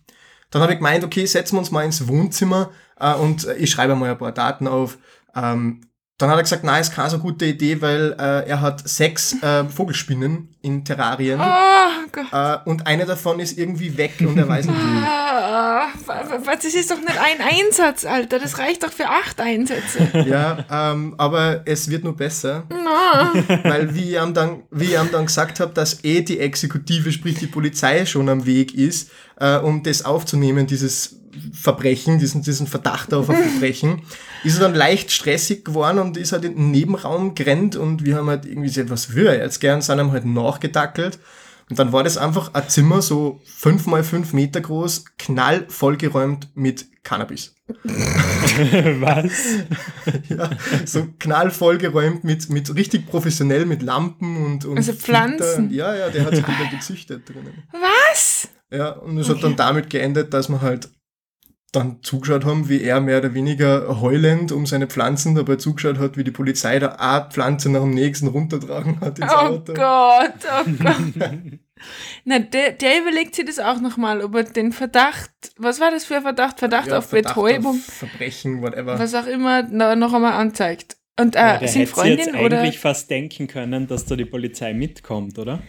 Dann 0.50 0.62
habe 0.62 0.73
ich 0.73 0.78
gemeint, 0.78 1.04
okay, 1.04 1.26
setzen 1.26 1.57
wir 1.57 1.59
uns 1.59 1.71
mal 1.71 1.85
ins 1.85 2.09
Wohnzimmer 2.09 2.71
äh, 2.99 3.12
und 3.12 3.47
äh, 3.47 3.57
ich 3.57 3.71
schreibe 3.71 3.95
mal 3.95 4.11
ein 4.11 4.16
paar 4.16 4.33
Daten 4.33 4.66
auf. 4.66 4.97
Ähm, 5.37 5.83
dann 6.18 6.30
hat 6.30 6.37
er 6.37 6.42
gesagt, 6.42 6.64
nein, 6.64 6.80
ist 6.80 6.92
keine 6.92 7.10
so 7.10 7.18
gute 7.18 7.44
Idee, 7.46 7.80
weil 7.80 8.12
äh, 8.18 8.48
er 8.48 8.60
hat 8.60 8.87
sechs 8.88 9.40
äh, 9.42 9.64
Vogelspinnen 9.64 10.48
in 10.62 10.84
Terrarien 10.84 11.40
Oh 11.40 12.20
äh, 12.32 12.58
und 12.64 12.87
eine 12.88 13.06
davon 13.06 13.38
ist 13.38 13.56
irgendwie 13.56 13.96
weg 13.96 14.14
und 14.20 14.37
er 14.37 14.48
weiß 14.48 14.66
nicht 14.66 14.76
wie. 14.76 15.04
Ah, 15.06 15.87
wa- 16.06 16.25
wa- 16.28 16.40
was, 16.44 16.58
das 16.64 16.75
ist 16.75 16.90
doch 16.90 16.98
nicht 16.98 17.16
ein 17.18 17.38
Einsatz, 17.40 18.04
Alter. 18.04 18.38
Das 18.40 18.58
reicht 18.58 18.82
doch 18.82 18.90
für 18.92 19.08
acht 19.08 19.40
Einsätze. 19.40 20.08
Ja, 20.28 20.64
ähm, 20.70 21.14
aber 21.18 21.62
es 21.66 21.88
wird 21.88 22.02
nur 22.04 22.16
besser. 22.16 22.64
Na. 22.68 23.32
Weil 23.62 23.94
wie 23.94 24.14
ich 24.16 24.20
ihm 24.20 24.34
dann, 24.34 24.62
wie 24.72 24.87
ich 24.87 24.94
ihm 25.00 25.10
dann 25.12 25.26
gesagt 25.26 25.60
habe, 25.60 25.72
dass 25.72 26.02
eh 26.04 26.22
die 26.22 26.40
Exekutive, 26.40 27.12
sprich 27.12 27.38
die 27.38 27.46
Polizei 27.46 28.04
schon 28.06 28.28
am 28.28 28.44
Weg 28.44 28.75
ist, 28.75 29.10
äh, 29.38 29.56
um 29.58 29.82
das 29.84 30.04
aufzunehmen, 30.04 30.66
dieses 30.66 31.20
Verbrechen, 31.52 32.18
diesen, 32.18 32.42
diesen 32.42 32.66
Verdacht 32.66 33.12
auf 33.14 33.30
ein 33.30 33.37
Verbrechen, 33.50 34.02
ist 34.44 34.56
er 34.58 34.68
dann 34.68 34.75
leicht 34.75 35.11
stressig 35.11 35.64
geworden 35.64 35.99
und 35.99 36.16
ist 36.16 36.32
halt 36.32 36.44
in 36.44 36.54
den 36.54 36.70
Nebenraum 36.70 37.35
gerannt 37.35 37.76
und 37.76 38.04
wir 38.04 38.16
haben 38.16 38.28
halt 38.28 38.47
irgendwie 38.47 38.68
gesagt, 38.68 38.90
was 38.90 39.14
will 39.14 39.26
er 39.26 39.38
jetzt 39.38 39.61
gern, 39.61 39.80
sind 39.80 39.99
ihm 39.99 40.12
halt 40.12 40.25
nachgedackelt. 40.25 41.18
Und 41.70 41.78
dann 41.78 41.92
war 41.92 42.02
das 42.02 42.16
einfach 42.16 42.54
ein 42.54 42.68
Zimmer, 42.68 43.02
so 43.02 43.40
fünf 43.44 43.87
mal 43.87 44.02
fünf 44.02 44.32
Meter 44.32 44.61
groß, 44.61 45.04
knall 45.18 45.66
vollgeräumt 45.68 46.49
mit 46.54 46.87
Cannabis. 47.02 47.54
Was? 49.00 49.32
Ja, 50.28 50.50
so 50.87 51.06
knallvoll 51.18 51.76
geräumt 51.78 52.25
mit, 52.25 52.49
mit 52.49 52.75
richtig 52.75 53.06
professionell 53.06 53.66
mit 53.66 53.82
Lampen 53.82 54.44
und, 54.44 54.64
und 54.64 54.78
Also 54.78 54.92
Pflanzen. 54.94 55.68
Filtern. 55.68 55.70
Ja, 55.70 55.94
ja, 55.94 56.08
der 56.08 56.25
hat 56.25 56.35
sich 56.35 56.47
wieder 56.47 56.70
gezüchtet 56.70 57.28
drinnen. 57.28 57.64
Was? 57.73 58.49
Ja, 58.70 58.90
und 58.90 59.18
es 59.18 59.28
hat 59.28 59.42
dann 59.42 59.56
damit 59.56 59.90
geendet, 59.90 60.32
dass 60.32 60.49
wir 60.49 60.61
halt 60.61 60.88
dann 61.72 61.98
zugeschaut 62.02 62.44
haben, 62.46 62.68
wie 62.70 62.82
er 62.82 63.00
mehr 63.00 63.18
oder 63.18 63.34
weniger 63.34 64.00
heulend 64.00 64.52
um 64.52 64.64
seine 64.64 64.87
Pflanzen 64.87 65.34
dabei 65.34 65.56
zugeschaut 65.56 65.98
hat, 65.98 66.16
wie 66.16 66.25
die 66.25 66.30
Polizei 66.30 66.78
da 66.78 66.92
eine 66.98 67.28
Pflanze 67.30 67.70
nach 67.70 67.80
dem 67.82 67.90
nächsten 67.90 68.28
runtertragen 68.28 69.00
hat 69.00 69.18
ins 69.18 69.30
Oh 69.30 69.37
Auto. 69.37 69.75
Gott, 69.75 70.32
oh 70.50 70.70
Gott. 70.82 71.58
Na, 72.25 72.38
der, 72.38 72.72
der 72.72 73.00
überlegt 73.02 73.34
sich 73.34 73.44
das 73.44 73.58
auch 73.58 73.80
nochmal, 73.80 74.22
ob 74.22 74.34
er 74.34 74.44
den 74.44 74.72
Verdacht, 74.72 75.30
was 75.58 75.78
war 75.78 75.90
das 75.90 76.04
für 76.06 76.16
ein 76.16 76.22
Verdacht? 76.22 76.58
Verdacht 76.58 76.88
Ja, 76.88 76.98
auf 76.98 77.06
Verdacht 77.06 77.34
Betäubung, 77.37 77.76
auf 77.76 77.84
Verbrechen, 77.94 78.62
whatever. 78.62 78.98
was 78.98 79.14
auch 79.14 79.26
immer, 79.26 79.62
noch 79.62 80.12
einmal 80.14 80.32
anzeigt. 80.32 80.96
Und 81.20 81.37
äh, 81.37 81.38
Ja, 81.38 81.58
der 81.58 81.68
sind 81.68 81.82
hätte 81.82 81.94
sich 81.94 82.04
jetzt 82.04 82.30
Freundin 82.30 82.46
oder? 82.46 82.60
eigentlich 82.60 82.78
fast 82.80 83.10
denken 83.10 83.46
können, 83.46 83.87
dass 83.87 84.06
da 84.06 84.16
die 84.16 84.25
Polizei 84.25 84.72
mitkommt, 84.72 85.38
oder? 85.38 85.62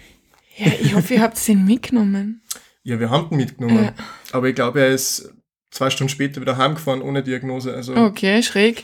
Ja, 0.58 0.72
ich 0.82 0.96
hoffe, 0.96 1.16
ihr 1.16 1.22
habt 1.22 1.46
den 1.48 1.66
mitgenommen. 1.66 2.42
Ja, 2.84 3.00
wir 3.00 3.10
haben 3.10 3.28
ihn 3.32 3.38
mitgenommen. 3.38 3.84
Ja. 3.86 3.94
Aber 4.32 4.48
ich 4.48 4.56
glaube, 4.56 4.80
er 4.82 4.90
ist 4.90 5.32
zwei 5.72 5.90
Stunden 5.90 6.10
später 6.10 6.42
wieder 6.42 6.58
heimgefahren 6.58 7.02
ohne 7.02 7.24
Diagnose. 7.24 7.74
Also 7.74 7.96
Okay, 7.96 8.42
schräg. 8.44 8.84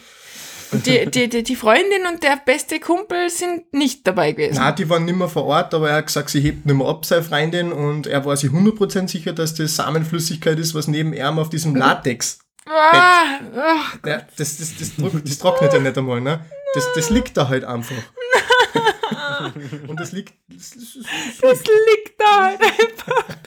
Und 0.72 0.86
die, 0.88 1.06
die, 1.10 1.30
die, 1.30 1.44
die 1.44 1.56
Freundin 1.56 2.06
und 2.12 2.24
der 2.24 2.40
beste 2.44 2.80
Kumpel 2.80 3.30
sind 3.30 3.72
nicht 3.74 4.06
dabei 4.08 4.32
gewesen. 4.32 4.56
Na, 4.58 4.72
die 4.72 4.90
waren 4.90 5.06
nicht 5.06 5.18
mehr 5.18 5.30
vor 5.30 5.46
Ort, 5.46 5.74
aber 5.74 5.90
er 5.90 5.98
hat 5.98 6.08
gesagt, 6.08 6.30
sie 6.30 6.42
hebt 6.42 6.66
nicht 6.66 6.76
mehr 6.76 6.88
ab, 6.88 7.06
seine 7.06 7.24
Freundin, 7.24 7.72
und 7.72 8.08
er 8.08 8.26
war 8.26 8.36
sich 8.36 8.50
100% 8.50 9.08
sicher, 9.08 9.34
dass 9.34 9.54
das 9.54 9.76
Samenflüssigkeit 9.76 10.60
ist, 10.60 10.74
was 10.74 10.88
neben 10.88 11.14
ihm 11.14 11.40
auf 11.40 11.50
diesem 11.50 11.76
Latex. 11.76 12.40
Ah, 12.68 13.40
ach, 13.56 13.98
Ja, 14.06 14.22
das, 14.38 14.58
das, 14.58 14.76
das, 14.78 14.92
das 15.24 15.38
trocknet 15.38 15.74
ja 15.74 15.80
nicht 15.80 15.98
einmal, 15.98 16.20
ne? 16.20 16.40
Das, 16.74 16.88
das 16.96 17.10
liegt 17.12 17.38
da 17.38 17.48
halt 17.48 17.64
einfach. 17.64 17.96
und 19.88 20.00
das 20.00 20.12
liegt. 20.12 20.34
Das, 20.48 20.72
das, 20.72 20.98
das 21.42 21.60
liegt 21.64 22.20
da 22.20 22.46
halt 22.46 22.62
einfach. 22.62 23.38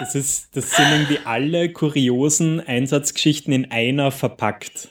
Das, 0.00 0.14
ist, 0.14 0.56
das 0.56 0.70
sind 0.70 0.90
irgendwie 0.90 1.18
alle 1.24 1.72
kuriosen 1.72 2.60
Einsatzgeschichten 2.60 3.52
in 3.52 3.70
einer 3.70 4.10
verpackt. 4.10 4.88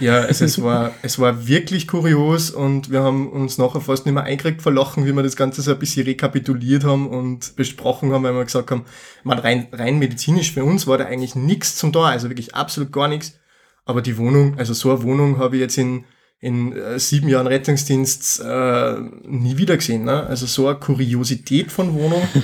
Ja, 0.00 0.20
also 0.20 0.44
es 0.44 0.62
war, 0.62 0.92
es 1.02 1.18
war 1.18 1.48
wirklich 1.48 1.88
kurios 1.88 2.50
und 2.50 2.90
wir 2.90 3.02
haben 3.02 3.30
uns 3.30 3.58
nachher 3.58 3.80
fast 3.80 4.06
nicht 4.06 4.14
mehr 4.14 4.22
eingekriegt 4.22 4.62
vor 4.62 4.72
Lachen, 4.72 5.06
wie 5.06 5.12
wir 5.12 5.24
das 5.24 5.34
Ganze 5.34 5.60
so 5.60 5.72
ein 5.72 5.78
bisschen 5.78 6.04
rekapituliert 6.04 6.84
haben 6.84 7.08
und 7.08 7.56
besprochen 7.56 8.12
haben, 8.12 8.22
weil 8.22 8.34
wir 8.34 8.44
gesagt 8.44 8.70
haben, 8.70 8.84
man 9.24 9.38
rein, 9.40 9.66
rein 9.72 9.98
medizinisch 9.98 10.52
für 10.52 10.64
uns 10.64 10.86
war 10.86 10.98
da 10.98 11.06
eigentlich 11.06 11.34
nichts 11.34 11.76
zum 11.76 11.90
da, 11.90 12.04
also 12.04 12.28
wirklich 12.28 12.54
absolut 12.54 12.92
gar 12.92 13.08
nichts. 13.08 13.38
Aber 13.86 14.02
die 14.02 14.18
Wohnung, 14.18 14.56
also 14.58 14.72
so 14.72 14.90
eine 14.90 15.02
Wohnung 15.02 15.38
habe 15.38 15.56
ich 15.56 15.62
jetzt 15.62 15.78
in, 15.78 16.04
in 16.40 16.72
äh, 16.72 16.98
sieben 16.98 17.28
Jahren 17.28 17.46
Rettungsdienst 17.46 18.40
äh, 18.40 18.94
nie 19.24 19.56
wieder 19.56 19.76
gesehen. 19.76 20.04
Ne? 20.04 20.26
Also 20.26 20.46
so 20.46 20.68
eine 20.68 20.78
Kuriosität 20.78 21.72
von 21.72 21.94
Wohnung. 21.94 22.22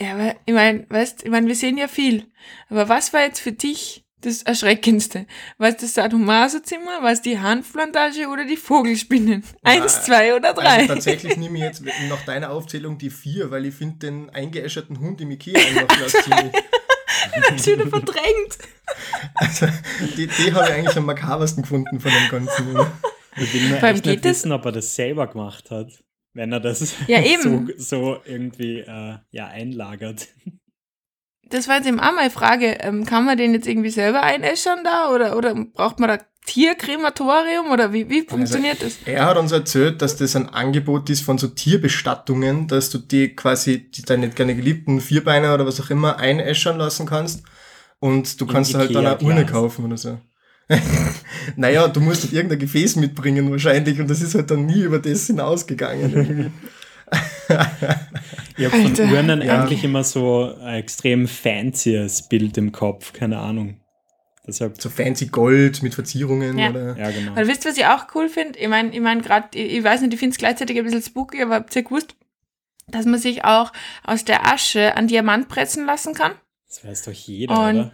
Ja, 0.00 0.14
aber 0.14 0.34
ich 0.46 0.54
meine, 0.54 0.86
weißt, 0.88 1.24
ich 1.24 1.30
meine, 1.30 1.46
wir 1.46 1.54
sehen 1.54 1.76
ja 1.76 1.86
viel. 1.86 2.24
Aber 2.70 2.88
was 2.88 3.12
war 3.12 3.20
jetzt 3.20 3.40
für 3.40 3.52
dich 3.52 4.06
das 4.22 4.42
Erschreckendste? 4.42 5.26
War 5.58 5.68
es 5.68 5.76
das 5.76 5.94
Sadomaso-Zimmer, 5.94 7.02
war 7.02 7.12
es 7.12 7.20
die 7.20 7.38
Hanfplantage 7.38 8.28
oder 8.28 8.46
die 8.46 8.56
Vogelspinnen? 8.56 9.44
Eins, 9.62 10.04
zwei 10.04 10.34
oder 10.34 10.54
drei? 10.54 10.76
Also 10.76 10.94
tatsächlich 10.94 11.36
nehme 11.38 11.58
ich 11.58 11.64
jetzt 11.64 11.82
nach 12.08 12.24
deiner 12.24 12.50
Aufzählung 12.50 12.96
die 12.96 13.10
vier, 13.10 13.50
weil 13.50 13.66
ich 13.66 13.74
finde 13.74 13.98
den 13.98 14.30
eingeäscherten 14.30 15.00
Hund 15.00 15.20
im 15.20 15.30
Ikea 15.32 15.58
einfach 15.58 16.06
ziemlich. 16.06 16.52
das 17.50 17.66
wieder 17.66 17.86
verdrängt. 17.86 18.58
Also, 19.34 19.66
die, 20.16 20.26
die 20.26 20.52
habe 20.52 20.66
ich 20.66 20.72
eigentlich 20.72 20.96
am 20.96 21.06
makabersten 21.06 21.62
gefunden 21.62 22.00
von 22.00 22.10
dem 22.10 22.28
Ganzen. 22.30 22.78
Ich 23.36 23.54
will 23.54 23.68
nur 23.68 23.82
echt 23.82 24.04
nicht 24.04 24.24
wissen, 24.24 24.52
ob 24.52 24.64
er 24.64 24.72
das 24.72 24.94
selber 24.94 25.26
gemacht 25.26 25.70
hat. 25.70 25.88
Wenn 26.32 26.52
er 26.52 26.60
das 26.60 26.94
Ja, 27.06 27.20
eben. 27.22 27.66
So, 27.66 27.72
so 27.76 28.20
irgendwie 28.24 28.80
äh, 28.80 29.16
ja, 29.30 29.46
einlagert. 29.48 30.28
Das 31.48 31.66
war 31.66 31.76
jetzt 31.76 31.88
eben 31.88 31.98
auch 31.98 32.14
meine 32.14 32.30
Frage. 32.30 32.78
Ähm, 32.80 33.04
kann 33.04 33.24
man 33.24 33.36
den 33.36 33.54
jetzt 33.54 33.66
irgendwie 33.66 33.90
selber 33.90 34.22
einäschern 34.22 34.84
da? 34.84 35.10
Oder, 35.10 35.36
oder 35.36 35.54
braucht 35.54 35.98
man 35.98 36.08
da 36.08 36.18
Tierkrematorium? 36.46 37.72
Oder 37.72 37.92
wie, 37.92 38.08
wie 38.08 38.22
funktioniert 38.22 38.82
das? 38.82 38.98
Er 39.04 39.26
hat 39.26 39.36
uns 39.36 39.50
erzählt, 39.50 40.00
dass 40.00 40.16
das 40.16 40.36
ein 40.36 40.48
Angebot 40.48 41.10
ist 41.10 41.22
von 41.22 41.38
so 41.38 41.48
Tierbestattungen, 41.48 42.68
dass 42.68 42.90
du 42.90 42.98
die 42.98 43.34
quasi, 43.34 43.90
die 43.90 44.02
deine, 44.02 44.28
deine 44.28 44.54
geliebten 44.54 45.00
Vierbeiner 45.00 45.52
oder 45.54 45.66
was 45.66 45.80
auch 45.80 45.90
immer 45.90 46.18
einäschern 46.18 46.78
lassen 46.78 47.06
kannst. 47.06 47.42
Und 48.00 48.40
du 48.40 48.46
kannst 48.46 48.74
halt 48.74 48.94
dann 48.94 49.06
eine. 49.06 49.18
Urne 49.20 49.46
kaufen 49.46 49.84
oder 49.84 49.96
so. 49.96 50.18
naja, 51.56 51.88
du 51.88 52.00
musst 52.00 52.22
halt 52.22 52.32
irgendein 52.32 52.58
Gefäß 52.60 52.96
mitbringen 52.96 53.50
wahrscheinlich 53.50 54.00
und 54.00 54.08
das 54.08 54.22
ist 54.22 54.34
halt 54.34 54.50
dann 54.50 54.66
nie 54.66 54.82
über 54.82 54.98
das 54.98 55.26
hinausgegangen. 55.26 56.52
Ich 58.56 58.66
habe 58.66 58.76
von 58.76 58.86
Alter. 58.86 59.04
Urnen 59.10 59.42
Ja. 59.42 59.62
eigentlich 59.62 59.82
immer 59.82 60.04
so 60.04 60.54
ein 60.62 60.74
extrem 60.76 61.26
fancyes 61.26 62.28
Bild 62.28 62.56
im 62.58 62.70
Kopf, 62.70 63.12
keine 63.12 63.38
Ahnung. 63.38 63.80
Deshalb, 64.46 64.80
so 64.80 64.88
fancy 64.90 65.26
Gold 65.26 65.82
mit 65.82 65.94
Verzierungen 65.94 66.58
Ja. 66.58 66.70
oder. 66.70 66.96
ja 66.96 67.10
genau. 67.10 67.34
Weil 67.34 67.48
wisst 67.48 67.64
ihr, 67.64 67.70
was 67.72 67.78
ich 67.78 67.86
auch 67.86 68.06
cool 68.14 68.28
finde? 68.28 68.58
Ich 68.58 68.68
meine, 68.68 68.94
ich 68.94 69.00
mein, 69.00 69.22
gerade, 69.22 69.48
ich, 69.58 69.72
ich 69.78 69.84
weiß 69.84 70.02
nicht, 70.02 70.12
ich 70.12 70.18
finde 70.20 70.34
es 70.34 70.38
gleichzeitig 70.38 70.78
ein 70.78 70.84
bisschen 70.84 71.02
spooky, 71.02 71.42
aber 71.42 71.56
habt 71.56 71.74
ihr 71.74 71.82
gewusst, 71.82 72.14
dass 72.86 73.06
man 73.06 73.18
sich 73.18 73.44
auch 73.44 73.72
aus 74.04 74.24
der 74.24 74.46
Asche 74.46 74.96
an 74.96 75.08
Diamant 75.08 75.48
pressen 75.48 75.86
lassen 75.86 76.14
kann? 76.14 76.32
Das 76.70 76.84
weiß 76.84 77.04
doch 77.04 77.12
jeder, 77.12 77.52
Und 77.52 77.76
oder? 77.76 77.92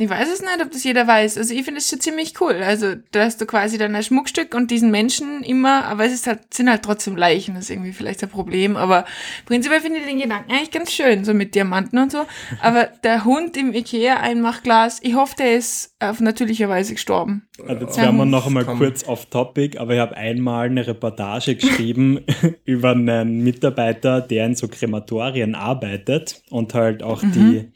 Ich 0.00 0.08
weiß 0.08 0.28
es 0.32 0.40
nicht, 0.40 0.62
ob 0.62 0.70
das 0.70 0.84
jeder 0.84 1.08
weiß. 1.08 1.38
Also 1.38 1.52
ich 1.52 1.64
finde 1.64 1.80
es 1.80 1.90
schon 1.90 2.00
ziemlich 2.00 2.40
cool. 2.40 2.62
Also 2.62 2.94
da 3.10 3.24
hast 3.24 3.40
du 3.40 3.46
quasi 3.46 3.78
dann 3.78 3.96
ein 3.96 4.02
Schmuckstück 4.04 4.54
und 4.54 4.70
diesen 4.70 4.92
Menschen 4.92 5.42
immer, 5.42 5.86
aber 5.86 6.04
es 6.04 6.12
ist 6.12 6.28
halt, 6.28 6.54
sind 6.54 6.70
halt 6.70 6.84
trotzdem 6.84 7.16
Leichen, 7.16 7.56
das 7.56 7.64
ist 7.64 7.70
irgendwie 7.70 7.92
vielleicht 7.92 8.22
ein 8.22 8.28
Problem. 8.28 8.76
Aber 8.76 9.04
prinzipiell 9.46 9.80
finde 9.80 9.98
ich 9.98 10.06
den 10.06 10.20
Gedanken 10.20 10.52
eigentlich 10.52 10.70
ganz 10.70 10.92
schön, 10.92 11.24
so 11.24 11.34
mit 11.34 11.56
Diamanten 11.56 11.98
und 11.98 12.12
so. 12.12 12.26
Aber 12.62 12.84
der 13.02 13.24
Hund 13.24 13.56
im 13.56 13.74
Ikea-Einmachglas, 13.74 15.00
ich 15.02 15.14
hoffe, 15.14 15.34
der 15.36 15.56
ist 15.56 15.96
auf 15.98 16.20
natürliche 16.20 16.68
Weise 16.68 16.94
gestorben. 16.94 17.48
Also 17.66 17.86
jetzt 17.86 17.98
werden 17.98 18.16
wir 18.18 18.24
noch 18.24 18.46
einmal 18.46 18.64
komm. 18.64 18.78
kurz 18.78 19.04
off-topic, 19.04 19.78
aber 19.80 19.94
ich 19.94 20.00
habe 20.00 20.16
einmal 20.16 20.66
eine 20.66 20.86
Reportage 20.86 21.56
geschrieben 21.56 22.20
über 22.64 22.92
einen 22.92 23.42
Mitarbeiter, 23.42 24.20
der 24.20 24.46
in 24.46 24.54
so 24.54 24.68
Krematorien 24.68 25.56
arbeitet 25.56 26.40
und 26.50 26.74
halt 26.74 27.02
auch 27.02 27.20
die 27.20 27.72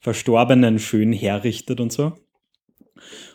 Verstorbenen 0.00 0.78
schön 0.78 1.12
herrichtet 1.12 1.80
und 1.80 1.92
so. 1.92 2.14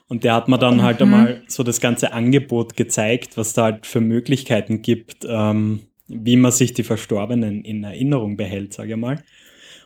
Und 0.08 0.24
der 0.24 0.36
hat 0.36 0.48
mir 0.48 0.60
dann 0.60 0.84
halt 0.84 1.02
einmal 1.02 1.44
so 1.48 1.64
das 1.64 1.80
ganze 1.82 2.14
Angebot 2.14 2.76
gezeigt, 2.76 3.38
was 3.38 3.54
da 3.54 3.64
halt 3.64 3.86
für 3.88 4.02
Möglichkeiten 4.02 4.82
gibt, 4.82 5.26
ähm, 5.28 5.88
wie 6.08 6.36
man 6.36 6.52
sich 6.52 6.74
die 6.74 6.84
Verstorbenen 6.84 7.64
in 7.64 7.84
Erinnerung 7.84 8.38
behält, 8.38 8.74
sage 8.74 8.92
ich 8.92 8.98
mal. 8.98 9.24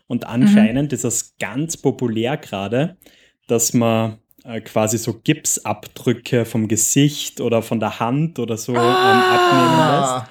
Und 0.08 0.26
anscheinend 0.28 0.92
ist 0.92 1.06
es 1.06 1.38
ganz 1.38 1.78
populär 1.78 2.36
gerade, 2.38 2.98
dass 3.48 3.74
man 3.74 4.18
äh, 4.44 4.60
quasi 4.62 4.98
so 4.98 5.20
Gipsabdrücke 5.22 6.46
vom 6.46 6.68
Gesicht 6.68 7.40
oder 7.40 7.62
von 7.62 7.80
der 7.80 8.00
Hand 8.00 8.40
oder 8.40 8.58
so 8.58 8.74
ähm, 8.74 8.80
abnehmen 8.80 9.78
lässt 9.78 10.12
Ah, 10.12 10.28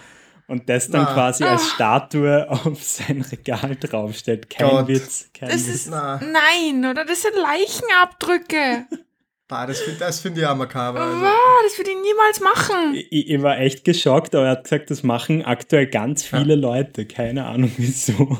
und 0.49 0.69
das 0.69 0.89
dann 0.91 1.05
Na. 1.05 1.13
quasi 1.15 1.45
als 1.45 1.69
Statue 1.71 2.51
auf 2.51 2.83
sein 2.83 3.21
Regal 3.23 3.77
draufstellt. 3.77 4.51
Kein 4.51 4.69
Gott. 4.69 4.89
Witz. 4.89 5.31
Kein 5.33 5.51
Das 5.51 5.67
Witz. 5.69 5.75
ist, 5.75 5.91
Na. 5.91 6.19
nein, 6.21 6.85
oder? 6.91 7.05
Das 7.05 7.23
sind 7.23 7.35
Leichenabdrücke. 7.37 8.87
bah, 9.49 9.67
das 9.67 9.81
finde 9.81 10.01
das 10.01 10.19
find 10.21 10.37
ich 10.37 10.45
auch 10.47 10.57
makaber. 10.57 11.01
Also. 11.01 11.21
Wow, 11.21 11.61
das 11.65 11.79
würde 11.79 11.91
ich 11.91 11.97
niemals 12.03 12.41
machen. 12.41 12.95
ich, 12.95 13.31
ich 13.31 13.43
war 13.43 13.59
echt 13.59 13.85
geschockt, 13.85 14.35
aber 14.35 14.47
er 14.47 14.51
hat 14.53 14.65
gesagt, 14.65 14.91
das 14.91 15.03
machen 15.05 15.45
aktuell 15.45 15.87
ganz 15.87 16.25
viele 16.25 16.57
Leute. 16.57 17.07
Keine 17.07 17.47
Ahnung 17.47 17.71
wieso. 17.77 18.39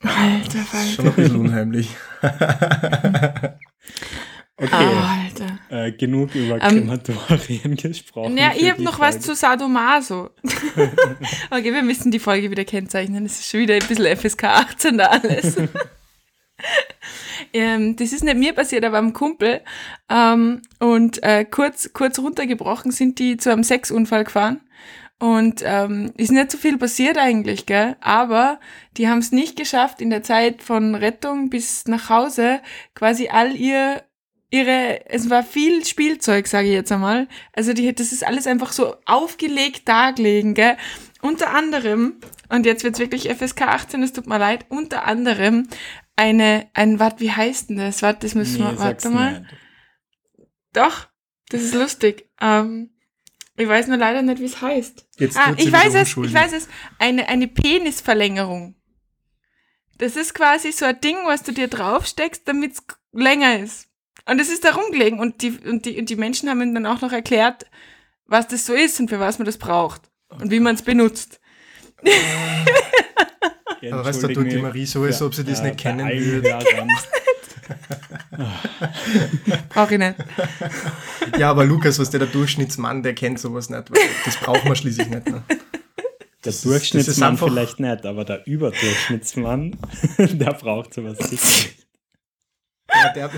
Alter, 0.00 0.58
Schon 0.58 0.64
Falter. 0.66 1.02
ein 1.04 1.12
bisschen 1.14 1.36
unheimlich. 1.36 1.88
Okay, 4.62 4.74
Alter. 4.74 5.58
äh, 5.70 5.92
genug 5.92 6.34
über 6.36 6.54
Ähm, 6.62 6.86
Krematorien 6.86 7.74
gesprochen. 7.76 8.38
Ja, 8.38 8.52
ich 8.56 8.70
habe 8.70 8.82
noch 8.82 9.00
was 9.00 9.16
Folge. 9.16 9.26
zu 9.26 9.34
Sadomaso. 9.34 10.30
okay, 11.50 11.74
wir 11.74 11.82
müssen 11.82 12.12
die 12.12 12.20
Folge 12.20 12.50
wieder 12.50 12.64
kennzeichnen. 12.64 13.24
Das 13.24 13.40
ist 13.40 13.50
schon 13.50 13.60
wieder 13.60 13.74
ein 13.74 13.86
bisschen 13.86 14.16
FSK 14.16 14.44
18 14.44 14.98
da 14.98 15.06
alles. 15.06 15.56
ähm, 17.52 17.96
das 17.96 18.12
ist 18.12 18.22
nicht 18.22 18.36
mir 18.36 18.52
passiert, 18.52 18.84
aber 18.84 18.98
am 18.98 19.12
Kumpel. 19.12 19.62
Ähm, 20.08 20.62
und 20.78 21.22
äh, 21.24 21.44
kurz, 21.44 21.92
kurz 21.92 22.20
runtergebrochen 22.20 22.92
sind 22.92 23.18
die 23.18 23.36
zu 23.38 23.50
einem 23.50 23.64
Sexunfall 23.64 24.24
gefahren. 24.24 24.60
Und 25.18 25.62
ähm, 25.64 26.12
ist 26.16 26.32
nicht 26.32 26.50
so 26.50 26.58
viel 26.58 26.78
passiert 26.78 27.16
eigentlich, 27.16 27.66
gell? 27.66 27.96
Aber 28.00 28.58
die 28.96 29.08
haben 29.08 29.18
es 29.18 29.30
nicht 29.32 29.56
geschafft, 29.56 30.00
in 30.00 30.10
der 30.10 30.22
Zeit 30.22 30.62
von 30.62 30.94
Rettung 30.96 31.48
bis 31.48 31.86
nach 31.86 32.08
Hause 32.08 32.60
quasi 32.94 33.28
all 33.28 33.54
ihr 33.54 34.02
ihre, 34.52 35.06
es 35.08 35.28
war 35.30 35.42
viel 35.42 35.84
Spielzeug, 35.84 36.46
sage 36.46 36.68
ich 36.68 36.74
jetzt 36.74 36.92
einmal. 36.92 37.26
Also 37.52 37.72
die, 37.72 37.92
das 37.94 38.12
ist 38.12 38.24
alles 38.24 38.46
einfach 38.46 38.70
so 38.72 38.94
aufgelegt 39.06 39.88
dargelegen, 39.88 40.54
gell? 40.54 40.76
Unter 41.22 41.50
anderem, 41.50 42.16
und 42.48 42.66
jetzt 42.66 42.84
wird's 42.84 42.98
wirklich 42.98 43.28
FSK 43.28 43.62
18, 43.62 44.02
es 44.02 44.12
tut 44.12 44.26
mir 44.26 44.38
leid, 44.38 44.66
unter 44.68 45.04
anderem 45.06 45.68
eine, 46.16 46.68
ein, 46.74 46.98
warte, 47.00 47.20
wie 47.20 47.32
heißt 47.32 47.70
denn 47.70 47.78
das? 47.78 48.02
Warte, 48.02 48.20
das 48.26 48.34
müssen 48.34 48.62
Nee, 48.62 48.72
wir, 48.72 48.78
warte 48.78 49.08
mal. 49.10 49.40
nicht. 49.40 49.52
Doch, 50.74 51.08
das 51.48 51.62
ist 51.62 51.74
lustig. 51.74 52.28
Ähm, 52.40 52.90
ich 53.56 53.68
weiß 53.68 53.86
nur 53.88 53.96
leider 53.98 54.22
nicht, 54.22 54.40
wie 54.40 54.44
es 54.46 54.60
heißt. 54.60 55.06
Jetzt 55.18 55.36
Ah, 55.38 55.54
ich 55.56 55.70
weiß 55.72 55.94
es, 55.94 56.16
ich 56.16 56.34
weiß 56.34 56.52
es. 56.52 56.68
Eine, 56.98 57.28
eine 57.28 57.48
Penisverlängerung. 57.48 58.74
Das 59.98 60.16
ist 60.16 60.34
quasi 60.34 60.72
so 60.72 60.84
ein 60.84 61.00
Ding, 61.00 61.16
was 61.24 61.42
du 61.42 61.52
dir 61.52 61.68
draufsteckst, 61.68 62.46
damit 62.48 62.72
es 62.72 62.82
länger 63.12 63.58
ist. 63.58 63.88
Und 64.26 64.40
es 64.40 64.48
ist 64.50 64.64
da 64.64 64.70
rumgelegen 64.70 65.18
und 65.18 65.42
die, 65.42 65.50
und, 65.50 65.84
die, 65.84 65.98
und 65.98 66.08
die 66.08 66.16
Menschen 66.16 66.48
haben 66.48 66.62
ihm 66.62 66.74
dann 66.74 66.86
auch 66.86 67.00
noch 67.00 67.12
erklärt, 67.12 67.66
was 68.26 68.48
das 68.48 68.66
so 68.66 68.72
ist 68.72 68.98
und 69.00 69.08
für 69.08 69.20
was 69.20 69.38
man 69.38 69.46
das 69.46 69.58
braucht 69.58 70.02
und 70.28 70.50
wie 70.50 70.60
man 70.60 70.74
es 70.74 70.82
benutzt. 70.82 71.40
Aber 73.90 74.04
weißt 74.04 74.22
du, 74.22 74.28
tut 74.28 74.50
die 74.50 74.58
Marie 74.58 74.86
so, 74.86 75.02
als 75.02 75.20
ob 75.22 75.34
sie 75.34 75.42
das 75.42 75.58
äh, 75.60 75.64
nicht 75.64 75.78
kennen 75.78 76.08
würde. 76.08 76.56
Brauche 79.68 79.94
ich 79.94 79.98
nicht. 79.98 80.14
Ja, 81.38 81.50
aber 81.50 81.64
Lukas, 81.64 81.98
was 81.98 82.10
der, 82.10 82.20
der 82.20 82.28
Durchschnittsmann, 82.28 83.02
der 83.02 83.14
kennt 83.14 83.38
sowas 83.38 83.70
nicht. 83.70 83.90
Weil 83.90 84.00
das 84.24 84.36
braucht 84.36 84.64
man 84.64 84.76
schließlich 84.76 85.08
nicht. 85.08 85.26
Ne? 85.28 85.42
Der 85.48 85.58
Das 86.42 86.60
Durchschnittsmann 86.62 87.34
ist 87.34 87.40
vielleicht 87.42 87.80
nicht, 87.80 88.04
aber 88.04 88.24
der 88.24 88.46
Überdurchschnittsmann, 88.46 89.78
der 90.18 90.52
braucht 90.52 90.92
sowas 90.92 91.16
sicher. 91.18 91.70
Ja, 92.92 93.12
der, 93.14 93.30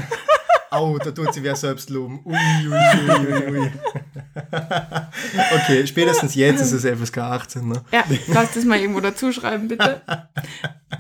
Au, 0.75 0.99
da 0.99 1.11
tut 1.11 1.33
sie 1.35 1.43
wer 1.43 1.57
selbst 1.57 1.90
loben. 1.90 2.21
Ui, 2.25 2.35
ui, 2.35 2.73
ui, 2.73 3.33
ui, 3.33 3.59
ui. 3.59 3.73
okay, 5.54 5.87
spätestens 5.87 6.35
jetzt 6.35 6.61
ist 6.61 6.73
es 6.73 6.85
FSK 7.00 7.19
18, 7.19 7.69
ne? 7.69 7.83
Ja, 7.93 8.04
lass 8.28 8.52
das 8.54 8.64
mal 8.64 8.78
irgendwo 8.78 9.00
dazuschreiben, 9.00 9.69
bitte. 9.69 10.02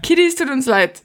Kiddies, 0.02 0.36
tut 0.36 0.50
uns 0.50 0.66
leid. 0.66 1.02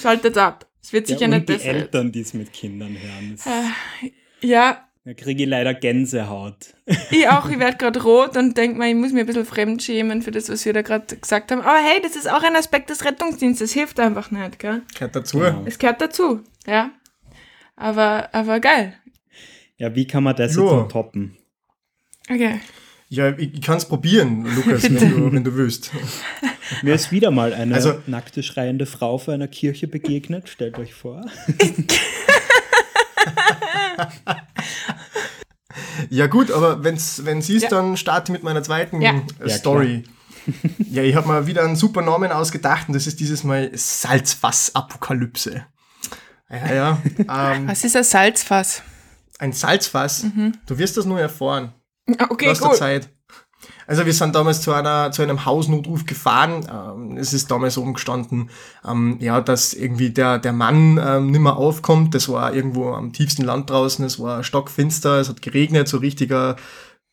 Schaltet 0.00 0.38
ab. 0.38 0.66
Es 0.82 0.92
wird 0.92 1.06
sicher 1.06 1.22
ja, 1.22 1.28
nicht 1.28 1.48
die 1.48 1.52
besser. 1.54 1.66
jetzt. 1.66 1.76
Eltern, 1.76 2.12
die 2.12 2.20
es 2.20 2.34
mit 2.34 2.52
Kindern 2.52 2.96
hören. 2.98 3.36
Das, 3.36 3.46
Äh, 3.46 4.10
Ja, 4.46 4.86
da 5.04 5.14
kriege 5.14 5.44
ich 5.44 5.48
leider 5.48 5.72
Gänsehaut. 5.72 6.74
ich 7.10 7.26
auch. 7.28 7.48
Ich 7.48 7.58
werde 7.58 7.78
gerade 7.78 8.02
rot 8.02 8.36
und 8.36 8.56
denke 8.56 8.78
mal, 8.78 8.88
ich 8.88 8.94
muss 8.94 9.12
mir 9.12 9.20
ein 9.20 9.26
bisschen 9.26 9.46
fremdschämen 9.46 10.20
für 10.22 10.30
das, 10.30 10.48
was 10.50 10.64
wir 10.64 10.74
da 10.74 10.82
gerade 10.82 11.16
gesagt 11.16 11.50
haben. 11.50 11.62
Aber 11.62 11.78
hey, 11.78 12.00
das 12.02 12.16
ist 12.16 12.30
auch 12.30 12.42
ein 12.42 12.54
Aspekt 12.54 12.90
des 12.90 13.04
Rettungsdienstes. 13.04 13.72
Hilft 13.72 13.98
einfach 13.98 14.30
nicht, 14.30 14.58
gell? 14.58 14.82
Gehört 14.94 15.16
dazu. 15.16 15.38
Genau. 15.38 15.62
Es 15.64 15.78
gehört 15.78 16.02
dazu, 16.02 16.40
ja. 16.66 16.90
Aber, 17.80 18.28
aber 18.34 18.60
geil. 18.60 18.94
Ja, 19.78 19.94
wie 19.94 20.06
kann 20.06 20.22
man 20.22 20.36
das 20.36 20.54
Ja. 20.54 20.62
jetzt 20.62 20.72
noch 20.72 20.88
toppen? 20.88 21.36
Okay. 22.28 22.60
Ja, 23.08 23.30
ich, 23.36 23.54
ich 23.54 23.62
kann 23.62 23.78
es 23.78 23.86
probieren, 23.86 24.44
Lukas, 24.54 24.84
wenn 24.84 24.96
du, 24.98 25.32
wenn 25.32 25.42
du 25.42 25.54
willst. 25.56 25.90
Mir 26.82 26.94
ist 26.94 27.10
wieder 27.10 27.30
mal 27.30 27.52
eine 27.54 27.74
Also- 27.74 28.00
nackte, 28.06 28.42
schreiende 28.42 28.84
Frau 28.86 29.18
vor 29.18 29.34
einer 29.34 29.48
Kirche 29.48 29.88
begegnet. 29.88 30.48
Stellt 30.48 30.78
euch 30.78 30.94
vor. 30.94 31.24
Ja 36.08 36.26
gut, 36.26 36.50
aber 36.50 36.82
wenn's, 36.82 37.24
wenn 37.24 37.42
sie 37.42 37.56
es 37.56 37.62
Ja. 37.64 37.68
dann 37.68 37.96
starte 37.96 38.32
mit 38.32 38.42
meiner 38.42 38.62
zweiten 38.62 39.00
Ja. 39.00 39.12
äh, 39.12 39.48
Ja, 39.48 39.56
Story. 39.56 40.04
ja, 40.90 41.02
ich 41.02 41.14
habe 41.14 41.28
mir 41.28 41.46
wieder 41.46 41.62
einen 41.62 41.76
super 41.76 42.02
Namen 42.02 42.32
ausgedacht 42.32 42.88
und 42.88 42.94
das 42.94 43.06
ist 43.06 43.20
dieses 43.20 43.44
Mal 43.44 43.70
Salzfass-Apokalypse. 43.72 45.64
Ja, 46.50 46.74
ja. 46.74 46.98
Ähm, 47.18 47.68
Was 47.68 47.84
ist 47.84 47.96
ein 47.96 48.04
Salzfass? 48.04 48.82
ein 49.38 49.52
Salzfass. 49.52 50.26
Du 50.66 50.76
wirst 50.78 50.96
das 50.98 51.06
nur 51.06 51.18
erfahren. 51.20 51.72
Ah, 52.18 52.26
Okay, 52.28 52.46
Lass 52.48 52.58
dir 52.60 52.68
gut. 52.68 52.76
Zeit. 52.76 53.08
Also 53.86 54.06
wir 54.06 54.12
sind 54.12 54.34
damals 54.34 54.60
zu 54.62 54.72
einer 54.72 55.10
zu 55.12 55.22
einem 55.22 55.44
Hausnotruf 55.44 56.06
gefahren. 56.06 56.66
Ähm, 56.70 57.16
es 57.16 57.32
ist 57.32 57.50
damals 57.50 57.76
oben 57.78 57.94
gestanden, 57.94 58.50
ähm, 58.86 59.16
ja, 59.20 59.40
dass 59.40 59.72
irgendwie 59.74 60.10
der 60.10 60.38
der 60.38 60.52
Mann 60.52 60.98
ähm, 61.02 61.30
nimmer 61.30 61.56
aufkommt. 61.56 62.14
Das 62.14 62.28
war 62.28 62.52
irgendwo 62.54 62.92
am 62.92 63.12
tiefsten 63.12 63.42
Land 63.44 63.70
draußen. 63.70 64.04
Es 64.04 64.18
war 64.20 64.44
stockfinster. 64.44 65.18
Es 65.20 65.28
hat 65.28 65.42
geregnet. 65.42 65.88
So 65.88 65.98
richtiger 65.98 66.56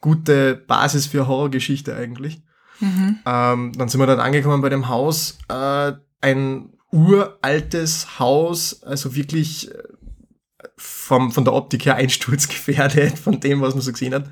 gute 0.01 0.55
Basis 0.55 1.07
für 1.07 1.27
Horrorgeschichte 1.27 1.95
eigentlich. 1.95 2.41
Mhm. 2.79 3.19
Ähm, 3.25 3.71
dann 3.77 3.89
sind 3.89 3.99
wir 3.99 4.07
dort 4.07 4.19
angekommen 4.19 4.61
bei 4.61 4.69
dem 4.69 4.87
Haus. 4.87 5.37
Äh, 5.49 5.93
ein 6.21 6.73
uraltes 6.91 8.19
Haus, 8.19 8.83
also 8.83 9.15
wirklich 9.15 9.71
äh, 9.71 9.83
vom, 10.77 11.31
von 11.31 11.43
der 11.43 11.53
Optik 11.53 11.85
her 11.85 11.95
einsturzgefährdet, 11.97 13.17
von 13.17 13.39
dem, 13.39 13.61
was 13.61 13.73
man 13.73 13.81
so 13.81 13.91
gesehen 13.91 14.13
hat. 14.13 14.29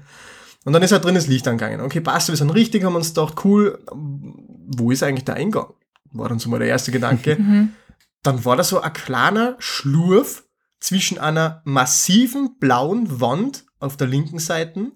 Und 0.63 0.73
dann 0.73 0.81
ist 0.81 0.91
halt 0.91 1.05
drin 1.05 1.15
das 1.15 1.27
Licht 1.27 1.47
angegangen. 1.47 1.81
Okay, 1.81 2.01
passt, 2.01 2.29
wir 2.29 2.35
sind 2.35 2.49
richtig, 2.49 2.83
haben 2.83 2.95
uns 2.95 3.13
gedacht, 3.13 3.45
cool, 3.45 3.83
wo 3.91 4.91
ist 4.91 5.03
eigentlich 5.03 5.25
der 5.25 5.35
Eingang? 5.35 5.73
War 6.11 6.29
dann 6.29 6.39
so 6.39 6.49
mal 6.49 6.59
der 6.59 6.69
erste 6.69 6.91
Gedanke. 6.91 7.37
Mhm. 7.45 7.73
Dann 8.23 8.43
war 8.43 8.55
da 8.55 8.63
so 8.63 8.81
ein 8.81 8.91
kleiner 8.91 9.55
Schlurf 9.59 10.45
zwischen 10.79 11.19
einer 11.19 11.61
massiven 11.63 12.57
blauen 12.57 13.21
Wand 13.21 13.65
auf 13.79 13.97
der 13.97 14.07
linken 14.07 14.39
Seite 14.39 14.91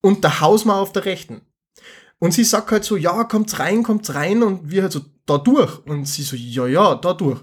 und 0.00 0.24
der 0.24 0.40
Hausmauer 0.40 0.80
auf 0.80 0.90
der 0.90 1.04
rechten. 1.04 1.42
Und 2.22 2.32
sie 2.32 2.44
sagt 2.44 2.70
halt 2.70 2.84
so, 2.84 2.96
ja, 2.96 3.24
kommt's 3.24 3.58
rein, 3.58 3.82
kommt's 3.82 4.14
rein 4.14 4.44
und 4.44 4.70
wir 4.70 4.82
halt 4.82 4.92
so, 4.92 5.00
da 5.26 5.38
durch. 5.38 5.84
Und 5.86 6.06
sie 6.06 6.22
so, 6.22 6.36
ja, 6.36 6.68
ja, 6.68 6.94
da 6.94 7.14
durch. 7.14 7.40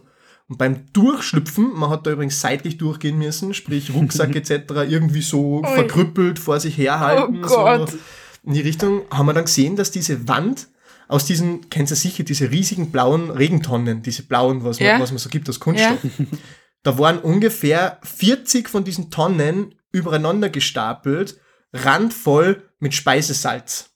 Und 0.48 0.58
beim 0.58 0.86
Durchschlüpfen, 0.94 1.74
man 1.78 1.90
hat 1.90 2.08
da 2.08 2.12
übrigens 2.12 2.40
seitlich 2.40 2.78
durchgehen 2.78 3.18
müssen, 3.18 3.54
sprich 3.54 3.94
Rucksack 3.94 4.34
etc. 4.38 4.52
irgendwie 4.88 5.22
so 5.22 5.58
Ui. 5.60 5.68
verkrüppelt 5.68 6.40
vor 6.40 6.62
sich 6.62 6.78
herhalten. 6.78 7.40
Oh 7.44 7.48
Gott. 7.50 7.90
So 7.90 7.98
in 8.46 8.54
die 8.54 8.62
Richtung, 8.62 9.02
haben 9.12 9.26
wir 9.26 9.34
dann 9.34 9.44
gesehen, 9.44 9.76
dass 9.76 9.92
diese 9.92 10.30
Wand 10.30 10.70
aus 11.10 11.26
diesen, 11.26 11.70
kennst 11.70 11.92
du 11.92 11.98
sicher, 11.98 12.24
diese 12.24 12.50
riesigen 12.50 12.90
blauen 12.90 13.32
Regentonnen, 13.32 14.02
diese 14.02 14.24
blauen, 14.24 14.64
was 14.64 14.80
man, 14.80 14.88
Ja. 14.88 15.00
was 15.02 15.12
man 15.12 15.18
so 15.18 15.28
gibt 15.28 15.50
aus 15.50 15.60
Kunststoff. 15.60 16.00
Da 16.84 16.98
waren 16.98 17.20
ungefähr 17.20 18.00
40 18.04 18.70
von 18.70 18.86
diesen 18.86 19.12
Tonnen 19.12 19.76
übereinander 19.92 20.48
gestapelt, 20.48 21.38
randvoll 21.74 22.64
mit 22.80 22.94
Speisesalz. 22.94 23.90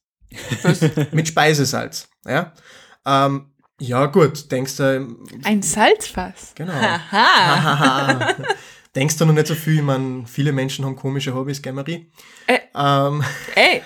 mit 1.12 1.28
Speisesalz. 1.28 2.08
Ja, 2.26 2.54
ähm, 3.06 3.48
ja 3.80 4.06
gut, 4.06 4.52
denkst 4.52 4.78
du, 4.78 5.16
Ein 5.44 5.62
Salzfass. 5.62 6.54
genau. 6.56 6.74
Haha. 6.74 7.02
Hahaha. 7.12 8.36
denkst 8.96 9.18
du 9.18 9.26
noch 9.26 9.34
nicht 9.34 9.48
so 9.48 9.56
viel, 9.56 9.78
ich 9.78 9.82
meine, 9.82 10.26
viele 10.28 10.52
Menschen 10.52 10.86
haben 10.86 10.96
komische 10.96 11.34
Hobbys, 11.34 11.62
gell, 11.62 11.74
Marie? 11.74 12.12
Äh. 12.48 12.60
Ähm, 12.76 13.24
Ey, 13.56 13.82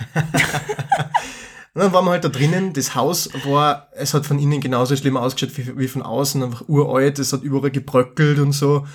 Und 1.74 1.82
dann 1.82 1.94
waren 1.94 2.06
wir 2.06 2.12
halt 2.12 2.24
da 2.24 2.30
drinnen. 2.30 2.74
Das 2.74 2.96
Haus 2.96 3.30
war, 3.46 3.90
es 3.94 4.14
hat 4.14 4.26
von 4.26 4.40
innen 4.40 4.62
genauso 4.62 4.96
schlimm 4.96 5.18
ausgeschaut 5.18 5.58
wie, 5.58 5.78
wie 5.78 5.88
von 5.88 6.02
außen, 6.02 6.44
einfach 6.44 6.68
uralt. 6.68 7.20
Es 7.20 7.34
hat 7.34 7.44
überall 7.44 7.72
gebröckelt 7.72 8.40
und 8.40 8.52
so. 8.52 8.86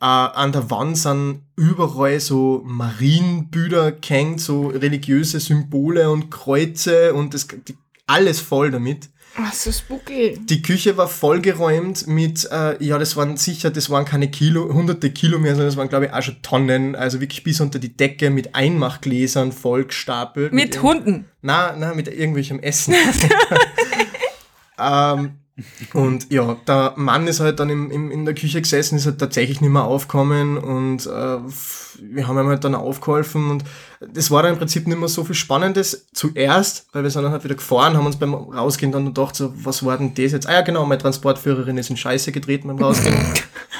Äh, 0.00 0.04
an 0.06 0.52
der 0.52 0.70
Wand 0.70 0.96
sind 0.96 1.42
überall 1.56 2.20
so 2.20 2.62
Marienbilder 2.64 3.92
gehängt, 3.92 4.40
so 4.40 4.68
religiöse 4.68 5.40
Symbole 5.40 6.10
und 6.10 6.30
Kreuze 6.30 7.12
und 7.14 7.34
das, 7.34 7.46
die, 7.48 7.76
alles 8.06 8.40
voll 8.40 8.70
damit. 8.70 9.10
ach, 9.36 9.52
so 9.52 9.70
spooky. 9.70 10.38
Die 10.42 10.62
Küche 10.62 10.96
war 10.96 11.06
vollgeräumt 11.06 12.06
mit, 12.06 12.48
äh, 12.50 12.82
ja, 12.82 12.96
das 12.98 13.14
waren 13.16 13.36
sicher, 13.36 13.70
das 13.70 13.90
waren 13.90 14.04
keine 14.06 14.30
Kilo, 14.30 14.72
hunderte 14.72 15.10
Kilo 15.10 15.38
mehr, 15.38 15.52
sondern 15.52 15.68
das 15.68 15.76
waren, 15.76 15.88
glaube 15.90 16.06
ich, 16.06 16.12
auch 16.14 16.22
schon 16.22 16.40
Tonnen, 16.42 16.96
also 16.96 17.20
wirklich 17.20 17.44
bis 17.44 17.60
unter 17.60 17.78
die 17.78 17.94
Decke 17.94 18.30
mit 18.30 18.54
Einmachgläsern 18.54 19.52
vollgestapelt. 19.52 20.52
Mit 20.54 20.76
irgend- 20.76 20.82
Hunden. 20.82 21.24
na, 21.42 21.76
na, 21.78 21.92
mit 21.94 22.08
irgendwelchem 22.08 22.58
Essen. 22.58 22.94
ähm, 24.78 25.32
und 25.94 26.32
ja, 26.32 26.56
der 26.66 26.94
Mann 26.96 27.26
ist 27.26 27.40
halt 27.40 27.60
dann 27.60 27.70
im, 27.70 27.90
im, 27.90 28.10
in 28.10 28.24
der 28.24 28.34
Küche 28.34 28.60
gesessen, 28.60 28.96
ist 28.96 29.06
halt 29.06 29.18
tatsächlich 29.18 29.60
nicht 29.60 29.70
mehr 29.70 29.84
aufgekommen 29.84 30.58
und 30.58 31.06
äh, 31.06 31.38
wir 32.02 32.26
haben 32.28 32.38
ihm 32.38 32.48
halt 32.48 32.64
dann 32.64 32.74
aufgeholfen 32.74 33.50
und 33.50 33.64
das 34.00 34.30
war 34.30 34.42
dann 34.42 34.52
im 34.54 34.58
Prinzip 34.58 34.86
nicht 34.86 34.98
mehr 34.98 35.08
so 35.08 35.24
viel 35.24 35.34
Spannendes 35.34 36.06
zuerst, 36.14 36.86
weil 36.92 37.02
wir 37.02 37.10
sind 37.10 37.22
dann 37.22 37.32
halt 37.32 37.44
wieder 37.44 37.54
gefahren, 37.56 37.96
haben 37.96 38.06
uns 38.06 38.16
beim 38.18 38.32
Rausgehen 38.34 38.92
dann 38.92 39.06
gedacht, 39.06 39.36
so, 39.36 39.52
was 39.64 39.84
war 39.84 39.98
denn 39.98 40.14
das 40.14 40.32
jetzt? 40.32 40.46
Ah 40.48 40.52
ja, 40.54 40.60
genau, 40.62 40.86
meine 40.86 41.00
Transportführerin 41.00 41.76
ist 41.76 41.90
in 41.90 41.96
Scheiße 41.96 42.32
getreten 42.32 42.68
beim 42.68 42.78
Rausgehen. 42.78 43.14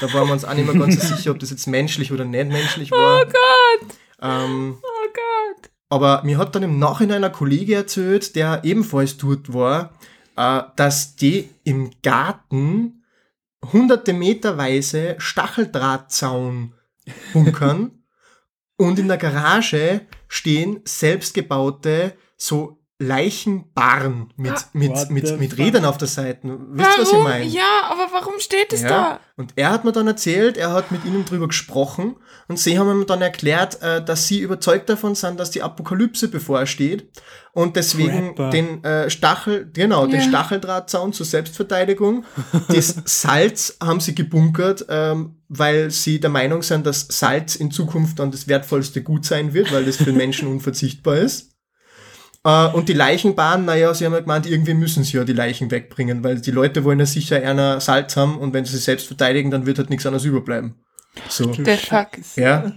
da 0.00 0.12
waren 0.12 0.26
wir 0.26 0.32
uns 0.34 0.44
auch 0.44 0.54
nicht 0.54 0.70
mehr 0.70 0.78
ganz 0.78 1.00
so 1.08 1.14
sicher, 1.16 1.30
ob 1.30 1.38
das 1.38 1.50
jetzt 1.50 1.66
menschlich 1.66 2.12
oder 2.12 2.24
nicht 2.24 2.48
menschlich 2.48 2.90
war. 2.90 3.22
Oh 3.22 3.24
Gott. 3.24 3.94
Ähm, 4.22 4.76
Oh 4.82 5.06
Gott. 5.14 5.70
aber 5.88 6.22
mir 6.24 6.36
hat 6.36 6.54
dann 6.54 6.62
im 6.62 6.78
Nachhinein 6.78 7.24
ein 7.24 7.32
Kollege 7.32 7.74
erzählt, 7.74 8.36
der 8.36 8.60
ebenfalls 8.64 9.16
dort 9.16 9.54
war, 9.54 9.94
äh, 10.36 10.62
dass 10.76 11.16
die 11.16 11.50
im 11.64 11.90
Garten 12.02 13.04
hunderte 13.72 14.12
Meterweise 14.12 15.16
Stacheldrahtzaun 15.18 16.74
bunkern 17.32 18.04
und 18.76 18.98
in 18.98 19.08
der 19.08 19.18
Garage 19.18 20.06
stehen 20.28 20.80
selbstgebaute 20.84 22.14
so 22.36 22.79
Leichenbarren 23.00 24.32
mit, 24.36 24.52
mit, 24.74 24.90
What 24.90 25.10
mit, 25.10 25.38
mit 25.40 25.50
fuck? 25.50 25.58
Rädern 25.58 25.84
auf 25.86 25.96
der 25.96 26.06
Seite. 26.08 26.40
Wisst 26.72 26.90
ihr, 26.98 27.02
was 27.02 27.12
ich 27.12 27.18
meine? 27.18 27.44
Ja, 27.46 27.90
aber 27.90 28.08
warum 28.12 28.38
steht 28.38 28.72
es 28.72 28.82
da? 28.82 29.20
Und 29.36 29.54
er 29.56 29.70
hat 29.70 29.84
mir 29.84 29.92
dann 29.92 30.06
erzählt, 30.06 30.58
er 30.58 30.72
hat 30.72 30.92
mit 30.92 31.04
ihnen 31.06 31.24
drüber 31.24 31.48
gesprochen 31.48 32.16
und 32.48 32.58
sie 32.58 32.78
haben 32.78 32.90
ihm 32.90 33.06
dann 33.06 33.22
erklärt, 33.22 33.80
äh, 33.82 34.04
dass 34.04 34.26
sie 34.26 34.40
überzeugt 34.40 34.88
davon 34.90 35.14
sind, 35.14 35.40
dass 35.40 35.50
die 35.50 35.62
Apokalypse 35.62 36.28
bevorsteht 36.28 37.08
und 37.52 37.74
deswegen 37.76 38.34
Prepper. 38.34 38.50
den 38.50 38.84
äh, 38.84 39.08
Stachel, 39.08 39.70
genau, 39.72 40.06
den 40.06 40.20
Ja. 40.20 40.28
Stacheldrahtzaun 40.28 41.12
zur 41.14 41.24
Selbstverteidigung. 41.26 42.24
Das 42.68 42.94
Salz 43.06 43.78
haben 43.82 44.00
sie 44.00 44.14
gebunkert, 44.14 44.84
ähm, 44.90 45.36
weil 45.48 45.90
sie 45.90 46.20
der 46.20 46.30
Meinung 46.30 46.62
sind, 46.62 46.84
dass 46.86 47.06
Salz 47.08 47.56
in 47.56 47.70
Zukunft 47.70 48.18
dann 48.18 48.30
das 48.30 48.46
wertvollste 48.46 49.02
Gut 49.02 49.24
sein 49.24 49.54
wird, 49.54 49.72
weil 49.72 49.84
das 49.86 49.96
für 49.96 50.04
den 50.04 50.16
Menschen 50.16 50.48
unverzichtbar 50.48 51.16
ist. 51.16 51.49
Äh, 52.44 52.68
und 52.68 52.88
die 52.88 52.94
Leichenbahn, 52.94 53.64
naja, 53.64 53.92
sie 53.92 54.06
haben 54.06 54.14
ja 54.14 54.20
gemeint, 54.20 54.46
irgendwie 54.46 54.74
müssen 54.74 55.04
sie 55.04 55.16
ja 55.16 55.24
die 55.24 55.32
Leichen 55.32 55.70
wegbringen, 55.70 56.24
weil 56.24 56.40
die 56.40 56.50
Leute 56.50 56.84
wollen 56.84 56.98
ja 56.98 57.06
sicher 57.06 57.36
einer 57.36 57.80
Salz 57.80 58.16
haben 58.16 58.38
und 58.38 58.54
wenn 58.54 58.64
sie 58.64 58.76
sich 58.76 58.84
selbst 58.84 59.06
verteidigen, 59.06 59.50
dann 59.50 59.66
wird 59.66 59.78
halt 59.78 59.90
nichts 59.90 60.06
anderes 60.06 60.24
überbleiben. 60.24 60.74
So. 61.28 61.52
The 61.52 61.76
fuck. 61.76 62.08
Ja. 62.36 62.72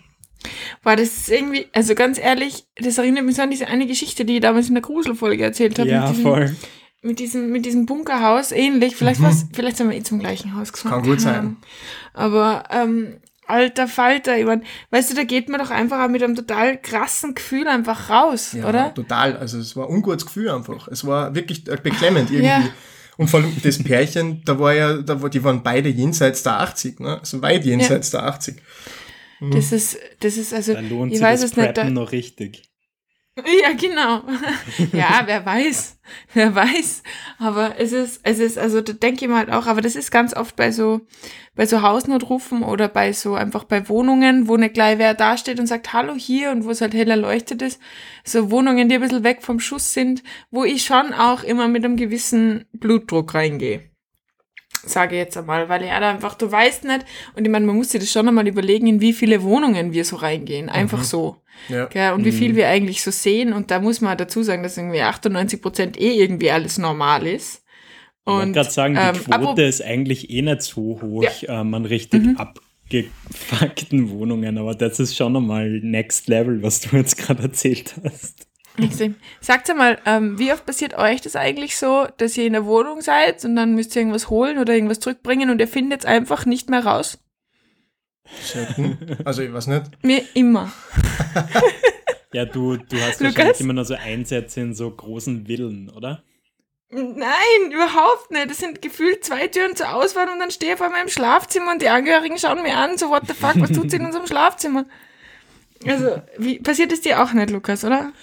War 0.81 0.97
das 0.97 1.07
ist 1.07 1.29
irgendwie, 1.29 1.67
also 1.73 1.95
ganz 1.95 2.19
ehrlich, 2.19 2.65
das 2.75 2.97
erinnert 2.97 3.23
mich 3.23 3.35
so 3.35 3.41
an 3.43 3.51
diese 3.51 3.67
eine 3.67 3.87
Geschichte, 3.87 4.25
die 4.25 4.35
ich 4.35 4.41
damals 4.41 4.67
in 4.67 4.73
der 4.73 4.81
Gruselfolge 4.81 5.43
erzählt 5.43 5.79
habe. 5.79 5.89
Ja, 5.89 6.01
mit 6.01 6.09
diesem, 6.09 6.23
voll. 6.23 6.55
Mit 7.01 7.19
diesem, 7.19 7.49
mit 7.49 7.65
diesem 7.65 7.85
Bunkerhaus, 7.85 8.51
ähnlich. 8.51 8.97
Vielleicht 8.97 9.21
war's, 9.21 9.45
vielleicht 9.53 9.77
sind 9.77 9.89
wir 9.89 9.97
eh 9.97 10.03
zum 10.03 10.19
gleichen 10.19 10.55
Haus 10.57 10.73
gefahren. 10.73 10.97
Mhm. 10.97 11.01
Kann 11.01 11.09
gut 11.09 11.21
sein. 11.21 11.57
Aber, 12.13 12.63
ähm, 12.71 13.19
alter 13.47 13.87
Falter, 13.87 14.37
ich 14.37 14.45
mein, 14.45 14.63
weißt 14.91 15.11
du, 15.11 15.15
da 15.15 15.23
geht 15.23 15.49
man 15.49 15.59
doch 15.59 15.71
einfach 15.71 16.03
auch 16.03 16.09
mit 16.09 16.23
einem 16.23 16.35
total 16.35 16.77
krassen 16.81 17.35
Gefühl 17.35 17.67
einfach 17.67 18.09
raus, 18.09 18.53
ja, 18.53 18.67
oder? 18.67 18.93
total. 18.93 19.37
Also 19.37 19.59
es 19.59 19.75
war 19.75 19.87
ein 19.87 19.95
ungutes 19.95 20.25
Gefühl 20.25 20.49
einfach. 20.49 20.87
Es 20.87 21.05
war 21.05 21.35
wirklich 21.35 21.67
äh, 21.67 21.77
beklemmend 21.81 22.29
irgendwie. 22.31 22.47
Ja. 22.47 22.69
Und 23.17 23.29
vor 23.29 23.41
allem 23.41 23.55
das 23.61 23.83
Pärchen, 23.83 24.41
da 24.43 24.59
war 24.59 24.73
ja, 24.73 24.97
da 24.97 25.21
war, 25.21 25.29
die 25.29 25.43
waren 25.43 25.61
beide 25.61 25.89
jenseits 25.89 26.41
der 26.43 26.59
80, 26.61 26.99
ne? 26.99 27.19
Also 27.19 27.41
weit 27.41 27.63
jenseits 27.63 28.09
der 28.09 28.23
80. 28.23 28.55
Das 29.51 29.71
ist, 29.71 29.97
das 30.19 30.37
ist 30.37 30.53
also, 30.53 30.73
Da 30.73 30.79
lohnt 30.79 31.11
ich 31.11 31.17
sich 31.17 31.25
weiß 31.25 31.41
das 31.41 31.51
es 31.51 31.57
nicht. 31.57 31.67
Da, 31.67 31.73
Preppen 31.73 31.93
noch 31.93 32.11
richtig. 32.11 32.63
ja, 33.61 33.73
genau. 33.73 34.21
ja, 34.93 35.23
wer 35.25 35.43
weiß, 35.43 35.97
wer 36.33 36.53
weiß. 36.53 37.01
Aber 37.39 37.79
es 37.79 37.91
ist, 37.91 38.21
es 38.23 38.37
ist, 38.37 38.59
also 38.59 38.81
da 38.81 38.93
denke 38.93 39.25
ich 39.25 39.29
mir 39.29 39.37
halt 39.37 39.51
auch, 39.51 39.65
aber 39.65 39.81
das 39.81 39.95
ist 39.95 40.11
ganz 40.11 40.35
oft 40.35 40.55
bei 40.55 40.71
so, 40.71 41.01
bei 41.55 41.65
so 41.65 41.81
Hausnotrufen 41.81 42.61
oder 42.61 42.87
bei 42.87 43.11
so 43.11 43.33
einfach 43.33 43.63
bei 43.63 43.89
Wohnungen, 43.89 44.47
wo 44.47 44.57
nicht 44.57 44.75
gleich 44.75 44.99
wer 44.99 45.15
dasteht 45.15 45.59
und 45.59 45.65
sagt 45.65 45.93
Hallo 45.93 46.13
hier 46.13 46.51
und 46.51 46.65
wo 46.65 46.69
es 46.69 46.81
halt 46.81 46.93
heller 46.93 47.15
leuchtet 47.15 47.63
ist. 47.63 47.81
So 48.23 48.51
Wohnungen, 48.51 48.87
die 48.87 48.95
ein 48.95 49.01
bisschen 49.01 49.23
weg 49.23 49.41
vom 49.41 49.59
Schuss 49.59 49.93
sind, 49.93 50.21
wo 50.51 50.63
ich 50.63 50.85
schon 50.85 51.13
auch 51.13 51.43
immer 51.43 51.67
mit 51.67 51.83
einem 51.83 51.97
gewissen 51.97 52.65
Blutdruck 52.73 53.33
reingehe 53.33 53.92
sage 54.85 55.15
ich 55.15 55.19
jetzt 55.19 55.37
einmal, 55.37 55.69
weil 55.69 55.83
ja 55.85 55.99
da 55.99 56.09
einfach, 56.11 56.35
du 56.35 56.51
weißt 56.51 56.83
nicht, 56.85 57.05
und 57.35 57.45
ich 57.45 57.51
meine, 57.51 57.65
man 57.65 57.75
muss 57.75 57.89
sich 57.91 58.01
das 58.01 58.11
schon 58.11 58.27
einmal 58.27 58.47
überlegen, 58.47 58.87
in 58.87 59.01
wie 59.01 59.13
viele 59.13 59.41
Wohnungen 59.43 59.93
wir 59.93 60.05
so 60.05 60.15
reingehen, 60.17 60.69
einfach 60.69 60.99
Mhm. 60.99 61.03
so. 61.03 61.37
Ja. 61.69 61.85
Gell? 61.85 62.13
Und 62.13 62.25
wie 62.25 62.31
Mhm. 62.31 62.35
viel 62.35 62.55
wir 62.55 62.67
eigentlich 62.67 63.01
so 63.03 63.11
sehen, 63.11 63.53
und 63.53 63.71
da 63.71 63.79
muss 63.79 64.01
man 64.01 64.17
dazu 64.17 64.43
sagen, 64.43 64.63
dass 64.63 64.77
irgendwie 64.77 65.01
98 65.01 65.61
Prozent 65.61 65.99
eh 65.99 66.13
irgendwie 66.21 66.51
alles 66.51 66.77
normal 66.77 67.25
ist. 67.27 67.63
Ich 68.25 68.31
wollte 68.31 68.47
Und 68.47 68.53
gerade 68.53 68.71
sagen, 68.71 68.95
die 68.95 69.01
ähm, 69.01 69.13
Quote 69.15 69.63
ist 69.63 69.81
eigentlich 69.81 70.29
eh 70.29 70.41
nicht 70.41 70.61
so 70.61 70.99
hoch 71.01 71.25
ähm, 71.47 71.73
an 71.73 71.85
richtig 71.85 72.23
Mhm. 72.23 72.37
abgefuckten 72.37 74.09
Wohnungen, 74.09 74.57
aber 74.57 74.75
das 74.75 74.99
ist 74.99 75.15
schon 75.15 75.35
einmal 75.35 75.69
Next 75.81 76.27
Level, 76.27 76.61
was 76.63 76.81
du 76.81 76.95
jetzt 76.97 77.17
gerade 77.17 77.43
erzählt 77.43 77.95
hast. 78.03 78.47
Extrem. 78.77 79.15
Sagt 79.39 79.73
mal, 79.75 79.99
ähm, 80.05 80.39
wie 80.39 80.51
oft 80.51 80.65
passiert 80.65 80.97
euch 80.97 81.21
das 81.21 81.35
eigentlich 81.35 81.77
so, 81.77 82.07
dass 82.17 82.37
ihr 82.37 82.47
in 82.47 82.53
der 82.53 82.65
Wohnung 82.65 83.01
seid 83.01 83.45
und 83.45 83.55
dann 83.55 83.75
müsst 83.75 83.95
ihr 83.95 84.01
irgendwas 84.01 84.29
holen 84.29 84.57
oder 84.57 84.73
irgendwas 84.73 84.99
zurückbringen 84.99 85.49
und 85.49 85.59
ihr 85.59 85.67
findet 85.67 86.01
es 86.01 86.05
einfach 86.05 86.45
nicht 86.45 86.69
mehr 86.69 86.85
raus? 86.85 87.19
Selten. 88.41 89.17
Also 89.25 89.41
ich 89.41 89.53
weiß 89.53 89.67
nicht. 89.67 89.83
Mir 90.01 90.23
immer. 90.33 90.71
Ja, 92.33 92.45
du, 92.45 92.77
du 92.77 92.99
hast 92.99 93.19
Lukas? 93.19 93.37
wahrscheinlich 93.37 93.59
immer 93.61 93.73
nur 93.73 93.85
so 93.85 93.93
Einsätze 93.93 94.61
in 94.61 94.73
so 94.73 94.89
großen 94.89 95.45
Villen, 95.45 95.89
oder? 95.89 96.23
Nein, 96.89 97.71
überhaupt 97.71 98.31
nicht. 98.31 98.49
Das 98.49 98.57
sind 98.57 98.81
gefühlt 98.81 99.23
zwei 99.23 99.47
Türen 99.47 99.75
zur 99.75 99.93
Auswahl 99.93 100.27
und 100.29 100.39
dann 100.39 100.51
stehe 100.51 100.73
ich 100.75 100.81
einmal 100.81 101.01
im 101.01 101.09
Schlafzimmer 101.09 101.71
und 101.71 101.81
die 101.81 101.89
Angehörigen 101.89 102.37
schauen 102.37 102.63
mir 102.63 102.75
an, 102.75 102.97
so 102.97 103.09
what 103.09 103.27
the 103.27 103.33
fuck, 103.33 103.59
was 103.59 103.71
tut 103.71 103.91
sie 103.91 103.97
in 103.97 104.05
unserem 104.05 104.27
Schlafzimmer? 104.27 104.85
Also, 105.85 106.21
wie, 106.37 106.59
passiert 106.59 106.91
es 106.91 107.01
dir 107.01 107.21
auch 107.21 107.33
nicht, 107.33 107.49
Lukas, 107.49 107.83
oder? 107.83 108.13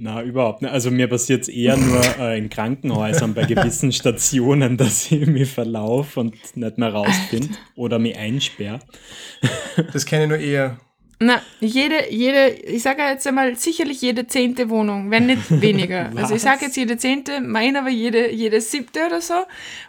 Na, 0.00 0.22
überhaupt 0.22 0.62
nicht. 0.62 0.70
Also 0.70 0.92
mir 0.92 1.08
passiert 1.08 1.42
es 1.42 1.48
eher 1.48 1.76
nur 1.76 2.00
äh, 2.20 2.38
in 2.38 2.48
Krankenhäusern 2.48 3.34
bei 3.34 3.44
gewissen 3.46 3.90
Stationen, 3.90 4.76
dass 4.76 5.10
ich 5.10 5.26
mich 5.26 5.50
verlaufe 5.50 6.20
und 6.20 6.56
nicht 6.56 6.78
mehr 6.78 6.92
raus 6.92 7.16
bin 7.32 7.50
oder 7.74 7.98
mich 7.98 8.16
einsperre. 8.16 8.78
Das 9.92 10.06
kenne 10.06 10.24
ich 10.24 10.28
nur 10.28 10.38
eher. 10.38 10.78
Na, 11.20 11.40
jede, 11.60 12.12
jede, 12.12 12.48
ich 12.48 12.82
sage 12.82 13.02
jetzt 13.02 13.26
einmal 13.26 13.56
sicherlich 13.56 14.00
jede 14.00 14.26
zehnte 14.26 14.70
Wohnung, 14.70 15.10
wenn 15.10 15.26
nicht 15.26 15.50
weniger. 15.60 16.10
also 16.14 16.34
ich 16.34 16.42
sage 16.42 16.66
jetzt 16.66 16.76
jede 16.76 16.96
zehnte, 16.96 17.40
meine 17.40 17.80
aber 17.80 17.88
jede, 17.88 18.32
jede 18.32 18.60
siebte 18.60 19.06
oder 19.06 19.20
so, 19.20 19.34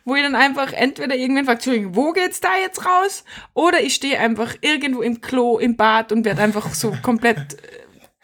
wo 0.05 0.15
ich 0.15 0.23
dann 0.23 0.35
einfach 0.35 0.73
entweder 0.73 1.15
irgendwann 1.15 1.45
frage, 1.45 1.57
Entschuldigung, 1.57 1.95
wo 1.95 2.11
geht's 2.13 2.39
da 2.39 2.49
jetzt 2.61 2.83
raus? 2.85 3.23
Oder 3.53 3.81
ich 3.81 3.95
stehe 3.95 4.19
einfach 4.19 4.55
irgendwo 4.61 5.01
im 5.01 5.21
Klo, 5.21 5.59
im 5.59 5.75
Bad 5.75 6.11
und 6.11 6.25
werde 6.25 6.41
einfach 6.41 6.73
so 6.73 6.95
komplett 7.03 7.37
äh, 7.37 7.57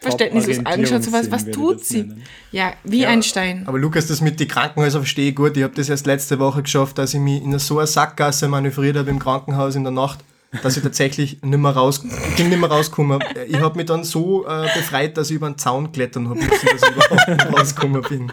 verständnislos 0.06 0.64
angeschaut, 0.64 1.02
so 1.02 1.12
was, 1.12 1.30
was 1.30 1.50
tut 1.50 1.84
sie? 1.84 2.04
nennen. 2.04 2.22
Ja, 2.52 2.72
wie 2.84 3.00
Ja, 3.00 3.08
ein 3.08 3.22
Stein. 3.22 3.64
Aber 3.66 3.78
Lukas, 3.78 4.06
das 4.06 4.20
mit 4.20 4.40
den 4.40 4.48
Krankenhäusern 4.48 5.02
verstehe 5.02 5.30
ich 5.30 5.36
gut. 5.36 5.56
Ich 5.56 5.62
habe 5.62 5.74
das 5.74 5.88
erst 5.88 6.06
letzte 6.06 6.38
Woche 6.38 6.62
geschafft, 6.62 6.98
dass 6.98 7.14
ich 7.14 7.20
mich 7.20 7.42
in 7.42 7.58
so 7.58 7.78
eine 7.78 7.86
Sackgasse 7.86 8.48
manövriert 8.48 8.96
habe 8.96 9.10
im 9.10 9.18
Krankenhaus 9.18 9.74
in 9.74 9.84
der 9.84 9.92
Nacht, 9.92 10.20
dass 10.62 10.76
ich 10.76 10.82
tatsächlich 10.82 11.38
nicht 11.42 11.58
mehr 11.58 11.70
raus, 11.72 12.02
ich 12.04 12.36
bin 12.36 12.48
nicht 12.48 12.60
mehr 12.60 12.70
rausgekommen. 12.70 13.22
Ich 13.48 13.60
habe 13.60 13.76
mich 13.76 13.86
dann 13.86 14.04
so 14.04 14.46
äh, 14.46 14.68
befreit, 14.74 15.16
dass 15.16 15.30
ich 15.30 15.36
über 15.36 15.46
einen 15.46 15.58
Zaun 15.58 15.92
klettern 15.92 16.28
habe 16.28 16.40
dass 16.40 16.62
ich 16.62 16.90
überhaupt 16.90 17.28
nicht 17.28 17.58
rausgekommen 17.58 18.02
bin. 18.02 18.32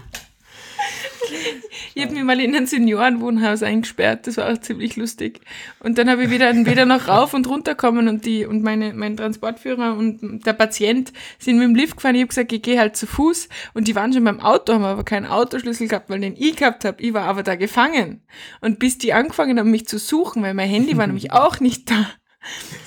Ich 1.96 2.04
habe 2.04 2.14
mich 2.14 2.24
mal 2.24 2.40
in 2.40 2.56
ein 2.56 2.66
Seniorenwohnhaus 2.66 3.62
eingesperrt, 3.62 4.26
das 4.28 4.38
war 4.38 4.52
auch 4.52 4.58
ziemlich 4.58 4.96
lustig. 4.96 5.42
Und 5.80 5.98
dann 5.98 6.10
habe 6.10 6.24
ich 6.24 6.30
wieder, 6.32 6.54
wieder 6.54 6.86
noch 6.86 7.08
rauf 7.08 7.34
und 7.34 7.48
runter 7.48 7.76
kommen 7.76 8.08
und 8.08 8.26
die 8.26 8.46
und 8.46 8.64
meine, 8.64 8.94
mein 8.94 9.16
Transportführer 9.16 9.96
und 9.96 10.46
der 10.46 10.54
Patient 10.54 11.14
sind 11.40 11.58
mit 11.58 11.68
dem 11.68 11.76
Lift 11.76 11.98
gefahren. 11.98 12.16
Ich 12.16 12.22
habe 12.22 12.30
gesagt, 12.30 12.52
ich 12.52 12.62
gehe 12.62 12.80
halt 12.80 12.96
zu 12.96 13.06
Fuß 13.06 13.48
und 13.74 13.88
die 13.88 13.96
waren 13.96 14.12
schon 14.12 14.24
beim 14.24 14.40
Auto, 14.40 14.74
haben 14.74 14.84
aber 14.84 15.04
keinen 15.04 15.28
Autoschlüssel 15.28 15.88
gehabt, 15.88 16.10
weil 16.10 16.20
den 16.20 16.36
ich 16.38 16.56
gehabt 16.56 16.86
habe. 16.86 17.02
Ich 17.02 17.14
war 17.14 17.24
aber 17.24 17.44
da 17.44 17.56
gefangen. 17.56 18.22
Und 18.62 18.80
bis 18.80 18.98
die 18.98 19.14
angefangen 19.14 19.60
haben, 19.60 19.72
mich 19.72 19.88
zu 19.88 20.00
suchen, 20.00 20.42
weil 20.42 20.54
mein 20.54 20.70
Handy 20.70 20.98
war 20.98 21.08
nämlich 21.08 21.32
auch 21.32 21.60
nicht 21.60 21.92
da. 21.92 22.08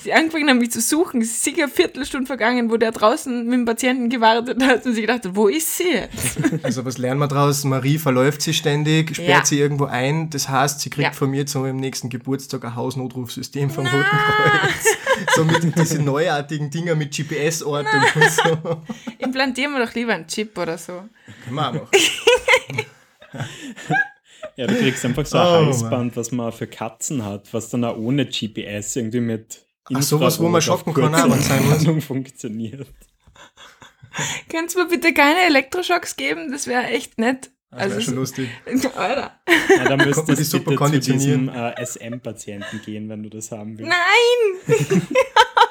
Sie 0.03 0.13
angefangen 0.13 0.49
haben, 0.49 0.59
mich 0.59 0.71
zu 0.71 0.81
suchen. 0.81 1.21
Es 1.21 1.29
ist 1.31 1.43
sicher 1.43 1.63
eine 1.63 1.71
Viertelstunde 1.71 2.27
vergangen, 2.27 2.69
wo 2.69 2.77
der 2.77 2.91
draußen 2.91 3.45
mit 3.45 3.53
dem 3.53 3.65
Patienten 3.65 4.09
gewartet 4.09 4.61
hat 4.63 4.85
und 4.85 4.93
sich 4.93 5.01
gedacht 5.01 5.25
hat, 5.25 5.35
wo 5.35 5.47
ist 5.47 5.77
sie 5.77 5.89
jetzt? 5.91 6.37
Also 6.63 6.85
was 6.85 6.97
lernen 6.97 7.19
wir 7.19 7.27
draus? 7.27 7.63
Marie 7.63 7.97
verläuft 7.97 8.41
sich 8.41 8.57
ständig, 8.57 9.15
sperrt 9.15 9.29
Ja. 9.29 9.45
sie 9.45 9.59
irgendwo 9.59 9.85
ein. 9.85 10.29
Das 10.29 10.49
heißt, 10.49 10.81
sie 10.81 10.89
kriegt 10.89 11.07
Ja. 11.07 11.11
von 11.13 11.29
mir 11.29 11.45
zum 11.45 11.65
im 11.65 11.77
nächsten 11.77 12.09
Geburtstag 12.09 12.63
ein 12.65 12.75
Hausnotrufsystem 12.75 13.69
vom 13.69 13.85
Roten 13.85 14.05
Kreuz. 14.05 14.97
So 15.35 15.45
mit 15.45 15.77
diesen 15.77 16.05
neuartigen 16.05 16.69
Dinger 16.69 16.95
mit 16.95 17.15
GPS-Ortung 17.15 18.01
und 18.15 18.31
so. 18.31 18.81
Implantieren 19.17 19.73
wir 19.73 19.85
doch 19.85 19.93
lieber 19.95 20.13
einen 20.13 20.27
Chip 20.27 20.57
oder 20.57 20.77
so. 20.77 21.03
Können 21.45 21.55
wir 21.55 21.67
auch 21.69 21.73
machen. 21.73 21.87
Ja, 24.57 24.65
du 24.67 24.75
kriegst 24.75 25.05
einfach 25.05 25.25
so 25.25 25.37
ein 25.37 25.45
Oh, 25.45 25.65
Halsband, 25.67 26.17
was 26.17 26.31
man 26.31 26.51
für 26.51 26.67
Katzen 26.67 27.23
hat, 27.23 27.53
was 27.53 27.69
dann 27.69 27.83
auch 27.85 27.95
ohne 27.95 28.25
GPS 28.25 28.95
irgendwie 28.95 29.19
mit 29.19 29.65
Ach, 29.93 30.01
sowas, 30.01 30.39
wo 30.39 30.49
man 30.49 30.67
auf 30.67 30.83
kann, 30.83 31.31
wenn 31.31 31.79
sein 31.79 32.01
funktioniert. 32.01 32.87
Kannst 34.49 34.75
du 34.75 34.79
mir 34.79 34.89
bitte 34.89 35.13
keine 35.13 35.41
Elektroschocks 35.45 36.15
geben? 36.15 36.51
Das 36.51 36.65
wäre 36.65 36.85
echt 36.87 37.19
nett. 37.19 37.51
Das 37.69 37.79
wäre 37.79 37.91
Also, 37.91 38.01
schon 38.01 38.15
lustig. 38.15 38.49
Alter. 38.95 39.39
Ja, 39.77 39.83
da 39.89 39.97
müsstest 39.97 40.27
du 40.27 40.43
super 40.43 40.71
bitte 40.89 41.01
zu 41.01 41.11
diesem 41.13 41.49
äh, 41.49 41.85
SM-Patienten 41.85 42.81
gehen, 42.83 43.09
wenn 43.09 43.23
du 43.23 43.29
das 43.29 43.51
haben 43.51 43.77
willst. 43.77 43.91
Nein! 43.91 45.01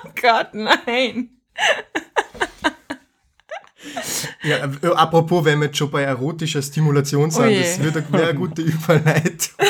oh 0.04 0.08
Gott, 0.20 0.50
nein. 0.54 1.40
Ja, 4.42 4.56
äh, 4.82 4.94
apropos, 4.94 5.44
wenn 5.44 5.58
wir 5.60 5.66
jetzt 5.66 5.78
schon 5.78 5.90
bei 5.90 6.02
erotischer 6.02 6.62
Stimulation 6.62 7.30
sind, 7.30 7.44
Oh 7.44 7.60
das 7.60 8.12
wäre 8.12 8.28
eine 8.28 8.34
gute 8.38 8.62
Überleitung. 8.62 9.54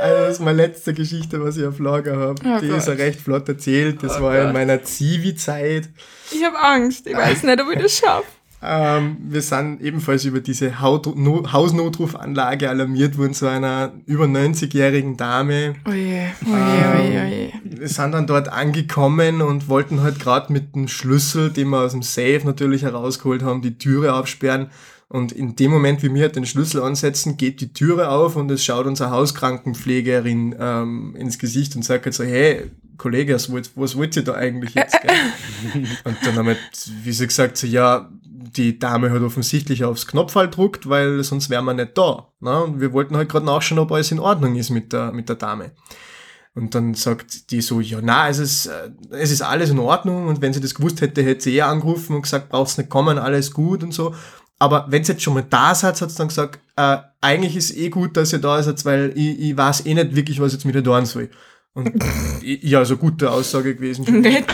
Also 0.00 0.16
das 0.24 0.32
ist 0.34 0.40
meine 0.40 0.56
letzte 0.58 0.94
Geschichte, 0.94 1.42
was 1.42 1.56
ich 1.56 1.64
auf 1.64 1.78
Lager 1.78 2.16
habe. 2.16 2.34
Oh 2.44 2.58
Die 2.60 2.68
Gott. 2.68 2.78
ist 2.78 2.88
ja 2.88 2.94
recht 2.94 3.20
flott 3.20 3.48
erzählt. 3.48 4.02
Das 4.02 4.18
Oh 4.18 4.22
war 4.22 4.36
in 4.36 4.44
Gott. 4.44 4.52
meiner 4.52 4.82
Zivi-Zeit. 4.82 5.88
Ich 6.30 6.44
habe 6.44 6.58
Angst. 6.60 7.06
Ich 7.06 7.16
weiß 7.16 7.42
nicht, 7.42 7.60
ob 7.60 7.70
ich 7.74 7.82
das 7.82 7.98
schaffe. 7.98 8.24
Ähm, 8.62 9.16
wir 9.28 9.42
sind 9.42 9.80
ebenfalls 9.82 10.24
über 10.24 10.40
diese 10.40 10.80
Haut 10.80 11.14
no 11.16 11.44
Hausnotrufanlage 11.52 12.68
alarmiert 12.70 13.18
worden 13.18 13.34
zu 13.34 13.46
einer 13.46 13.92
über 14.06 14.24
90-jährigen 14.24 15.16
Dame. 15.16 15.74
Oje, 15.86 16.30
oje, 16.46 17.00
oje, 17.00 17.22
oje. 17.22 17.52
Wir 17.78 17.88
sind 17.88 18.12
dann 18.12 18.26
dort 18.26 18.48
angekommen 18.48 19.42
und 19.42 19.68
wollten 19.68 20.02
halt 20.02 20.18
gerade 20.18 20.52
mit 20.52 20.74
dem 20.74 20.88
Schlüssel, 20.88 21.50
den 21.50 21.68
wir 21.68 21.80
aus 21.80 21.92
dem 21.92 22.02
Safe 22.02 22.40
natürlich 22.44 22.82
herausgeholt 22.82 23.42
haben, 23.42 23.62
die 23.62 23.78
Türe 23.78 24.14
aufsperren. 24.14 24.70
Und 25.08 25.30
in 25.32 25.54
dem 25.54 25.70
Moment, 25.70 26.02
wie 26.02 26.12
wir 26.12 26.22
halt 26.22 26.36
den 26.36 26.46
Schlüssel 26.46 26.82
ansetzen, 26.82 27.36
geht 27.36 27.60
die 27.60 27.72
Türe 27.72 28.08
auf 28.08 28.34
und 28.34 28.50
es 28.50 28.64
schaut 28.64 28.86
unsere 28.86 29.10
Hauskrankenpflegerin 29.10 30.56
ähm, 30.58 31.14
ins 31.16 31.38
Gesicht 31.38 31.76
und 31.76 31.84
sagt 31.84 32.06
halt 32.06 32.14
so, 32.14 32.24
hey, 32.24 32.70
Kollege, 32.96 33.34
was 33.34 33.50
wollt, 33.52 33.70
was 33.76 33.96
wollt 33.96 34.16
ihr 34.16 34.24
da 34.24 34.34
eigentlich 34.34 34.74
jetzt? 34.74 34.96
Gell? 35.02 35.86
und 36.04 36.16
dann 36.24 36.36
haben 36.36 36.46
wir, 36.46 36.56
wie 37.04 37.12
sie 37.12 37.26
gesagt, 37.26 37.56
so, 37.56 37.66
ja, 37.66 38.10
die 38.56 38.78
Dame 38.78 39.10
hat 39.10 39.22
offensichtlich 39.22 39.84
aufs 39.84 40.06
Knopfball 40.06 40.48
druckt, 40.48 40.88
weil 40.88 41.22
sonst 41.22 41.50
wären 41.50 41.66
wir 41.66 41.74
nicht 41.74 41.96
da. 41.96 42.32
Ne? 42.40 42.64
Und 42.64 42.80
wir 42.80 42.92
wollten 42.92 43.16
halt 43.16 43.28
gerade 43.28 43.46
nachschauen, 43.46 43.78
ob 43.78 43.92
alles 43.92 44.10
in 44.10 44.18
Ordnung 44.18 44.56
ist 44.56 44.70
mit 44.70 44.92
der, 44.92 45.12
mit 45.12 45.28
der 45.28 45.36
Dame. 45.36 45.72
Und 46.56 46.74
dann 46.74 46.94
sagt 46.94 47.50
die 47.50 47.60
so, 47.60 47.80
ja, 47.80 47.98
na, 48.02 48.30
es 48.30 48.38
ist, 48.38 48.66
äh, 48.66 48.90
es 49.10 49.30
ist 49.30 49.42
alles 49.42 49.68
in 49.68 49.78
Ordnung 49.78 50.26
und 50.26 50.40
wenn 50.40 50.54
sie 50.54 50.60
das 50.60 50.74
gewusst 50.74 51.02
hätte, 51.02 51.22
hätte 51.22 51.42
sie 51.42 51.54
eher 51.54 51.66
angerufen 51.66 52.16
und 52.16 52.22
gesagt, 52.22 52.48
brauchst 52.48 52.78
nicht 52.78 52.88
kommen, 52.88 53.18
alles 53.18 53.50
gut 53.50 53.82
und 53.82 53.92
so. 53.92 54.14
Aber 54.58 54.86
wenn 54.88 55.04
sie 55.04 55.12
jetzt 55.12 55.22
schon 55.22 55.34
mal 55.34 55.44
da 55.48 55.74
seid, 55.74 56.00
hat 56.00 56.10
sie 56.10 56.16
dann 56.16 56.28
gesagt, 56.28 56.58
äh, 56.76 56.96
eigentlich 57.20 57.56
ist 57.56 57.76
eh 57.76 57.90
gut, 57.90 58.16
dass 58.16 58.32
ihr 58.32 58.38
da 58.38 58.62
seid, 58.62 58.82
weil 58.86 59.12
ich, 59.14 59.38
ich 59.38 59.54
weiß 59.54 59.84
eh 59.84 59.92
nicht 59.92 60.16
wirklich, 60.16 60.40
was 60.40 60.54
jetzt 60.54 60.64
mit 60.64 60.74
ihr 60.74 60.82
tun 60.82 61.04
soll. 61.04 61.28
Und 61.74 61.92
ja, 62.42 62.78
also 62.78 62.96
gute 62.96 63.30
Aussage 63.30 63.74
gewesen. 63.74 64.22
Nett. 64.22 64.46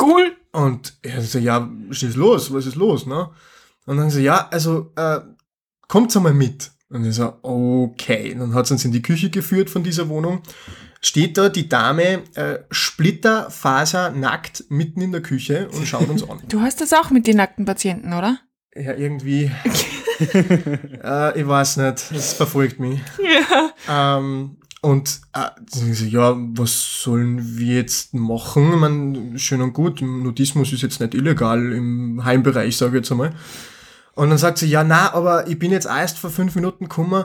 Cool. 0.00 0.32
Und 0.52 0.94
er 1.02 1.20
so, 1.20 1.38
ja, 1.38 1.70
schieß 1.90 2.16
los, 2.16 2.50
was 2.50 2.64
ist 2.64 2.76
los, 2.76 3.04
ne? 3.04 3.28
Und 3.84 3.98
dann 3.98 4.08
so, 4.08 4.20
ja, 4.20 4.48
also, 4.50 4.90
äh, 4.96 5.20
kommt's 5.86 6.16
einmal 6.16 6.32
mit. 6.32 6.70
Und 6.88 7.04
ich 7.04 7.14
so, 7.14 7.34
okay. 7.42 8.32
Und 8.32 8.40
dann 8.40 8.54
hat 8.54 8.66
sie 8.66 8.72
uns 8.72 8.86
in 8.86 8.92
die 8.92 9.02
Küche 9.02 9.28
geführt 9.28 9.68
von 9.68 9.82
dieser 9.82 10.08
Wohnung. 10.08 10.40
Steht 11.04 11.36
da 11.36 11.48
die 11.48 11.68
Dame 11.68 12.22
äh, 12.34 12.60
Splitterfaser 12.70 14.10
nackt 14.10 14.64
mitten 14.68 15.00
in 15.00 15.12
der 15.12 15.20
Küche 15.20 15.68
und 15.70 15.86
schaut 15.86 16.08
uns 16.08 16.28
an. 16.28 16.40
Du 16.48 16.60
hast 16.60 16.80
das 16.80 16.92
auch 16.92 17.10
mit 17.10 17.26
den 17.26 17.36
nackten 17.38 17.64
Patienten, 17.64 18.12
oder? 18.12 18.38
Ja, 18.74 18.94
irgendwie. 18.94 19.50
äh, 21.04 21.40
ich 21.40 21.46
weiß 21.46 21.78
nicht, 21.78 22.10
das 22.12 22.32
verfolgt 22.34 22.78
mich. 22.78 23.00
Ja. 23.18 24.16
Ähm, 24.18 24.56
Und 24.80 25.20
äh, 25.34 26.06
ja, 26.06 26.34
was 26.36 27.02
sollen 27.02 27.56
wir 27.56 27.76
jetzt 27.76 28.14
machen? 28.14 28.72
Ich 28.72 28.78
meine, 28.78 29.38
schön 29.38 29.62
und 29.62 29.72
gut, 29.74 30.02
Nudismus 30.02 30.72
ist 30.72 30.82
jetzt 30.82 31.00
nicht 31.00 31.14
illegal 31.14 31.72
im 31.72 32.24
Heimbereich, 32.24 32.76
sage 32.76 32.92
ich 32.92 33.02
jetzt 33.02 33.12
einmal. 33.12 33.32
Und 34.14 34.28
dann 34.28 34.38
sagt 34.38 34.58
sie, 34.58 34.66
ja, 34.66 34.84
na, 34.84 35.14
aber 35.14 35.46
ich 35.46 35.58
bin 35.58 35.70
jetzt 35.72 35.86
erst 35.86 36.18
vor 36.18 36.30
fünf 36.30 36.54
Minuten 36.54 36.84
gekommen 36.84 37.24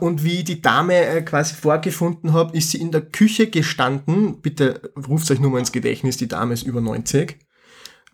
und 0.00 0.24
wie 0.24 0.38
ich 0.38 0.44
die 0.44 0.62
Dame 0.62 1.22
quasi 1.24 1.54
vorgefunden 1.54 2.32
habe, 2.32 2.56
ist 2.56 2.70
sie 2.70 2.80
in 2.80 2.92
der 2.92 3.02
Küche 3.02 3.48
gestanden. 3.48 4.40
Bitte 4.40 4.92
ruft 5.08 5.30
euch 5.30 5.40
nur 5.40 5.50
mal 5.50 5.58
ins 5.58 5.72
Gedächtnis, 5.72 6.16
die 6.16 6.28
Dame 6.28 6.54
ist 6.54 6.62
über 6.62 6.80
90. 6.80 7.36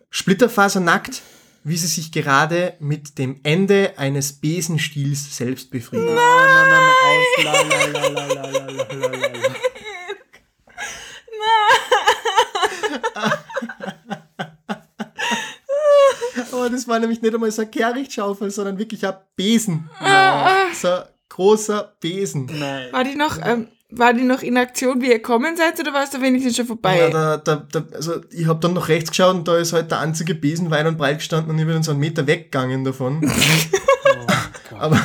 Splitterfasernackt, 0.09 1.21
wie 1.63 1.77
sie 1.77 1.87
sich 1.87 2.11
gerade 2.11 2.73
mit 2.79 3.17
dem 3.17 3.39
Ende 3.43 3.93
eines 3.97 4.33
Besenstiels 4.33 5.37
selbst 5.37 5.71
befriedigt. 5.71 6.13
Nein! 6.13 6.83
Nein! 7.43 7.67
Nein! 7.93 8.13
Nein! 8.13 8.77
Nein! 8.99 9.55
Aber 16.51 16.69
das 16.69 16.87
war 16.87 16.99
nämlich 16.99 17.21
nicht 17.21 17.33
einmal 17.33 17.51
so 17.51 17.61
eine 17.61 17.71
Kehrichtsschaufel, 17.71 18.51
sondern 18.51 18.77
wirklich 18.77 19.05
ein 19.05 19.15
Besen. 19.35 19.89
So 20.73 20.99
großer 21.33 21.93
Besen. 21.99 22.45
Nein. 22.45 22.87
War 22.91 23.03
die 23.03 23.15
noch, 23.15 23.37
ähm, 23.43 23.67
war 23.89 24.13
die 24.13 24.23
noch 24.23 24.41
in 24.43 24.55
Aktion, 24.57 25.01
wie 25.01 25.07
ihr 25.07 25.15
gekommen 25.15 25.57
seid, 25.57 25.79
oder 25.79 25.93
war 25.93 26.03
es 26.03 26.11
da 26.11 26.21
wenigstens 26.21 26.55
schon 26.55 26.67
vorbei? 26.67 26.99
Ja, 26.99 27.09
da, 27.09 27.37
da, 27.37 27.67
da, 27.71 27.83
also 27.93 28.21
ich 28.29 28.45
habe 28.47 28.59
dann 28.59 28.73
noch 28.73 28.87
rechts 28.87 29.09
geschaut 29.09 29.35
und 29.35 29.47
da 29.47 29.57
ist 29.57 29.73
halt 29.73 29.89
der 29.89 29.99
einzige 29.99 30.35
Besen 30.35 30.69
weit 30.69 30.85
und 30.85 30.97
breit 30.97 31.17
gestanden 31.17 31.51
und 31.51 31.59
ich 31.59 31.65
bin 31.65 31.73
dann 31.73 31.83
so 31.83 31.91
einen 31.91 31.99
Meter 31.99 32.27
weggegangen 32.27 32.83
davon. 32.83 33.29
Oh. 34.71 34.75
Aber 34.77 34.99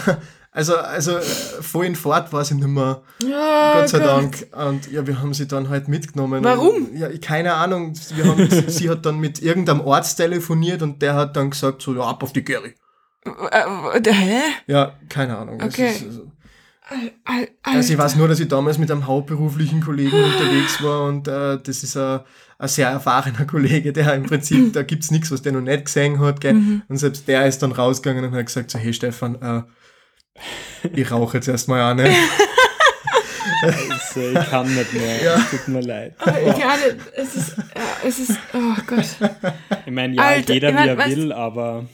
also, 0.51 0.77
also 0.77 1.19
voll 1.21 1.87
in 1.87 1.95
Fahrt 1.95 2.33
war 2.33 2.45
sie 2.45 2.55
nicht 2.55 2.67
mehr, 2.67 3.03
Ja, 3.23 3.75
Gott 3.75 3.89
sei 3.89 3.99
Gott. 3.99 4.09
Dank. 4.09 4.47
Und 4.69 4.91
ja, 4.91 5.07
wir 5.07 5.21
haben 5.21 5.33
sie 5.33 5.47
dann 5.47 5.69
halt 5.69 5.89
mitgenommen. 5.89 6.43
Warum? 6.43 6.97
Ja, 6.97 7.09
keine 7.19 7.55
Ahnung. 7.55 7.93
Wir 8.15 8.25
haben, 8.25 8.49
sie 8.69 8.91
hat 8.91 9.07
dann 9.07 9.21
mit 9.21 9.41
irgendeinem 9.41 9.83
Arzt 9.83 10.17
telefoniert 10.17 10.83
und 10.83 11.01
der 11.01 11.15
hat 11.15 11.37
dann 11.37 11.51
gesagt, 11.51 11.83
so, 11.83 11.95
ja, 11.95 12.03
ab 12.03 12.23
auf 12.23 12.33
die 12.33 12.45
Geri. 12.45 12.75
Äh, 13.51 13.99
äh, 13.99 14.13
hä? 14.13 14.41
Ja, 14.67 14.95
keine 15.09 15.37
Ahnung. 15.39 15.59
Das 15.59 15.69
Okay. 15.75 15.91
Ist, 15.91 16.03
also, 16.05 16.31
Al- 17.25 17.49
also 17.63 17.93
ich 17.93 17.99
weiß 17.99 18.17
nur, 18.17 18.29
dass 18.29 18.41
ich 18.41 18.49
damals 18.49 18.79
mit 18.79 18.91
einem 18.91 19.07
hauptberuflichen 19.07 19.83
Kollegen 19.83 20.17
unterwegs 20.25 20.83
war 20.83 21.05
und 21.05 21.29
äh, 21.29 21.59
das 21.63 21.83
ist 21.83 21.97
ein, 21.99 22.21
ein 22.59 22.69
sehr 22.69 22.89
erfahrener 22.89 23.45
Kollege, 23.45 23.93
der 23.93 24.15
im 24.15 24.23
Prinzip, 24.25 24.73
da 24.73 24.83
gibt's 24.83 25.11
nichts, 25.11 25.31
was 25.31 25.43
der 25.43 25.53
noch 25.53 25.61
nicht 25.61 25.85
gesehen 25.85 26.19
hat, 26.19 26.41
gell? 26.41 26.55
Mhm. 26.55 26.83
Und 26.89 26.97
selbst 26.97 27.29
der 27.29 27.47
ist 27.47 27.59
dann 27.63 27.73
rausgegangen 27.73 28.25
und 28.25 28.35
hat 28.35 28.47
gesagt 28.47 28.71
so, 28.71 28.79
hey 28.79 28.95
Stefan, 28.95 29.35
äh, 29.43 29.63
ich 30.95 31.11
rauche 31.11 31.37
jetzt 31.37 31.49
erstmal 31.49 31.83
eine. 31.93 32.09
Also, 33.61 34.21
ich 34.21 34.51
kann 34.51 34.73
nicht 34.75 34.93
mehr. 34.93 35.23
Ja. 35.23 35.35
Es 35.37 35.51
tut 35.51 35.69
mir 35.69 35.81
leid. 35.81 36.15
Oh, 36.25 36.31
ich 36.31 36.59
kann 36.59 36.79
nicht. 36.81 36.97
Es 37.17 37.35
ist, 37.35 37.57
ja, 37.57 37.65
es 38.07 38.19
ist, 38.19 38.39
oh 38.55 38.81
Gott. 38.87 39.07
Ich 39.85 39.93
meine, 39.93 40.15
ja, 40.15 40.23
Alter, 40.23 40.55
jeder 40.55 40.69
ich 40.69 40.75
mein, 40.75 40.85
wie 40.97 41.03
er 41.03 41.17
will, 41.17 41.33
aber 41.33 41.87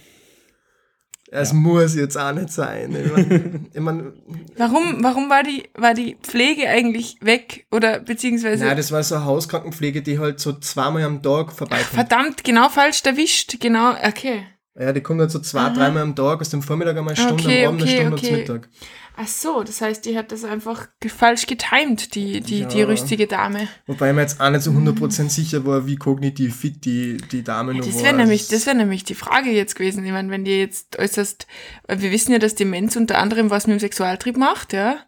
Es 1.30 1.52
muss 1.52 1.94
jetzt 1.96 2.16
auch 2.16 2.32
nicht 2.32 2.50
sein. 2.50 2.94
Ich 2.94 3.12
mein, 3.12 3.66
ich 3.72 3.80
mein, 3.80 4.12
Warum, 4.56 5.02
warum 5.02 5.30
war 5.30 5.42
die, 5.42 5.64
war 5.74 5.94
die 5.94 6.16
Pflege 6.22 6.68
eigentlich 6.68 7.16
weg? 7.20 7.66
Oder 7.72 8.00
beziehungsweise, 8.00 8.64
nein, 8.64 8.76
das 8.76 8.92
war 8.92 9.02
so 9.02 9.16
eine 9.16 9.24
Hauskrankenpflege, 9.24 10.02
die 10.02 10.18
halt 10.18 10.38
so 10.38 10.52
zweimal 10.52 11.02
am 11.02 11.22
Tag 11.22 11.52
vorbeikommt. 11.52 11.88
verdammt, 11.88 12.44
genau 12.44 12.68
falsch 12.68 13.02
erwischt. 13.04 13.58
Genau, 13.60 13.92
okay. 14.06 14.44
Ja, 14.78 14.92
die 14.92 15.00
kommt 15.00 15.20
halt 15.20 15.30
so 15.30 15.38
zwei, 15.38 15.70
dreimal 15.70 16.02
am 16.02 16.16
Tag, 16.16 16.40
aus 16.40 16.50
dem 16.50 16.60
Vormittag 16.60 16.96
einmal 16.96 17.14
eine 17.14 17.22
Stunde, 17.24 17.44
Okay, 17.44 17.64
am 17.64 17.74
Abend 17.74 17.82
eine 17.82 17.90
okay, 17.90 18.00
Stunde 18.00 18.16
okay. 18.16 18.26
und 18.26 18.46
zum 18.46 18.54
Mittag. 18.54 18.68
Ach 19.16 19.28
so, 19.28 19.62
das 19.62 19.80
heißt, 19.80 20.04
die 20.06 20.18
hat 20.18 20.32
das 20.32 20.42
einfach 20.44 20.88
falsch 21.06 21.46
getimed, 21.46 22.14
die, 22.16 22.40
die, 22.40 22.66
die 22.66 22.78
Ja. 22.80 22.86
rüstige 22.86 23.28
Dame. 23.28 23.68
Wobei 23.86 24.08
ich 24.10 24.14
mir 24.14 24.22
jetzt 24.22 24.40
auch 24.40 24.50
nicht 24.50 24.62
so 24.62 24.72
100% 24.72 25.28
sicher 25.30 25.64
war, 25.64 25.86
wie 25.86 25.94
kognitiv 25.96 26.56
fit 26.56 26.84
die, 26.84 27.18
die 27.18 27.44
Dame 27.44 27.74
noch 27.74 27.86
Das 27.86 27.94
war. 27.96 28.02
wäre 28.04 28.16
nämlich, 28.16 28.48
das 28.48 28.66
wäre 28.66 28.76
nämlich 28.76 29.04
die 29.04 29.14
Frage 29.14 29.50
jetzt 29.50 29.76
gewesen. 29.76 30.04
Ich 30.04 30.10
meine, 30.10 30.30
wenn 30.30 30.44
die 30.44 30.58
jetzt 30.58 30.98
äußerst, 30.98 31.46
weil 31.86 32.02
wir 32.02 32.10
wissen 32.10 32.32
ja, 32.32 32.38
dass 32.40 32.56
Demenz 32.56 32.96
unter 32.96 33.18
anderem 33.18 33.50
was 33.50 33.66
mit 33.68 33.76
dem 33.76 33.80
Sexualtrieb 33.80 34.36
macht, 34.36 34.72
ja. 34.72 34.98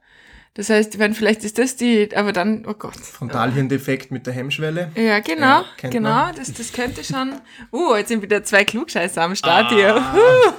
Das 0.57 0.71
heißt, 0.71 0.97
meine, 0.99 1.15
vielleicht 1.15 1.45
ist 1.45 1.59
das 1.59 1.77
die, 1.77 2.09
aber 2.17 2.33
dann, 2.33 2.65
oh 2.67 2.73
Gott. 2.73 2.97
Frontalhirndefekt 2.97 4.11
mit 4.11 4.27
der 4.27 4.33
Hemmschwelle. 4.33 4.91
Ja, 4.97 5.19
genau, 5.21 5.65
Ja, 5.83 5.89
genau, 5.91 6.09
man. 6.09 6.35
das, 6.35 6.51
das 6.53 6.73
könnte 6.73 7.05
schon. 7.05 7.35
Uh, 7.71 7.95
jetzt 7.97 8.09
sind 8.09 8.23
wieder 8.23 8.43
zwei 8.43 8.65
Klugscheißer 8.65 9.21
am 9.23 9.37
Start 9.37 9.71
hier. 9.71 9.95
Ah. 9.97 10.15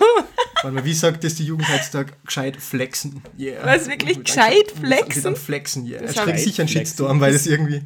Warte 0.62 0.76
mal, 0.76 0.86
wie 0.86 0.94
sagt 0.94 1.24
das 1.24 1.34
die 1.36 1.46
Jugend 1.46 1.68
heutzutage? 1.68 2.14
Gescheit 2.26 2.58
flexen. 2.58 3.24
Yeah. 3.40 3.66
Was, 3.66 3.88
wirklich? 3.90 4.24
Gescheit 4.24 4.72
flexen? 4.80 5.36
flexen, 5.36 5.86
yeah. 5.88 6.00
Das 6.02 6.12
Jetzt 6.12 6.18
hab 6.20 6.26
krieg 6.26 6.36
ich 6.36 6.42
ich- 6.42 6.48
sicher 6.48 6.62
einen 6.62 6.70
Flexen. 6.70 6.88
Shitstorm, 6.90 7.20
weil 7.20 7.34
das 7.34 7.48
irgendwie 7.48 7.82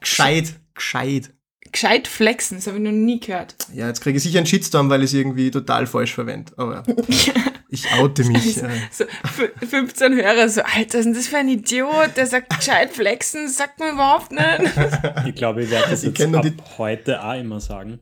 gescheit, 0.00 0.54
gescheit. 0.74 1.30
Gescheit 1.70 2.06
flexen, 2.08 2.58
das 2.58 2.66
habe 2.66 2.76
ich 2.78 2.82
noch 2.82 2.90
nie 2.90 3.18
gehört. 3.20 3.54
Ja, 3.72 3.86
jetzt 3.86 4.00
kriege 4.02 4.16
ich 4.18 4.22
sicher 4.24 4.38
einen 4.38 4.46
Shitstorm, 4.46 4.90
weil 4.90 5.02
ich 5.04 5.10
es 5.10 5.14
irgendwie 5.14 5.50
total 5.50 5.86
falsch 5.86 6.12
verwende. 6.12 6.52
Aber 6.56 6.82
ich 7.72 7.90
oute 7.94 8.22
mich. 8.24 8.56
Äh, 8.62 8.68
So, 8.92 9.04
fü- 9.04 9.50
15 9.66 10.14
Hörer, 10.14 10.48
so, 10.48 10.62
Alter, 10.62 10.98
was 10.98 11.00
ist 11.00 11.04
denn 11.06 11.14
das 11.14 11.26
für 11.26 11.38
ein 11.38 11.48
Idiot, 11.48 12.10
der 12.16 12.26
sagt 12.26 12.56
gescheit 12.56 12.90
flexen, 12.92 13.48
sagt 13.48 13.80
man 13.80 13.94
überhaupt 13.94 14.30
nicht. 14.30 14.42
ich 15.26 15.34
glaube, 15.34 15.64
ich 15.64 15.70
werde 15.70 15.90
das 15.90 16.04
Ich 16.04 16.16
jetzt 16.18 16.34
ab 16.34 16.42
die- 16.42 16.54
heute 16.78 17.24
auch 17.24 17.34
immer 17.34 17.58
sagen. 17.60 17.98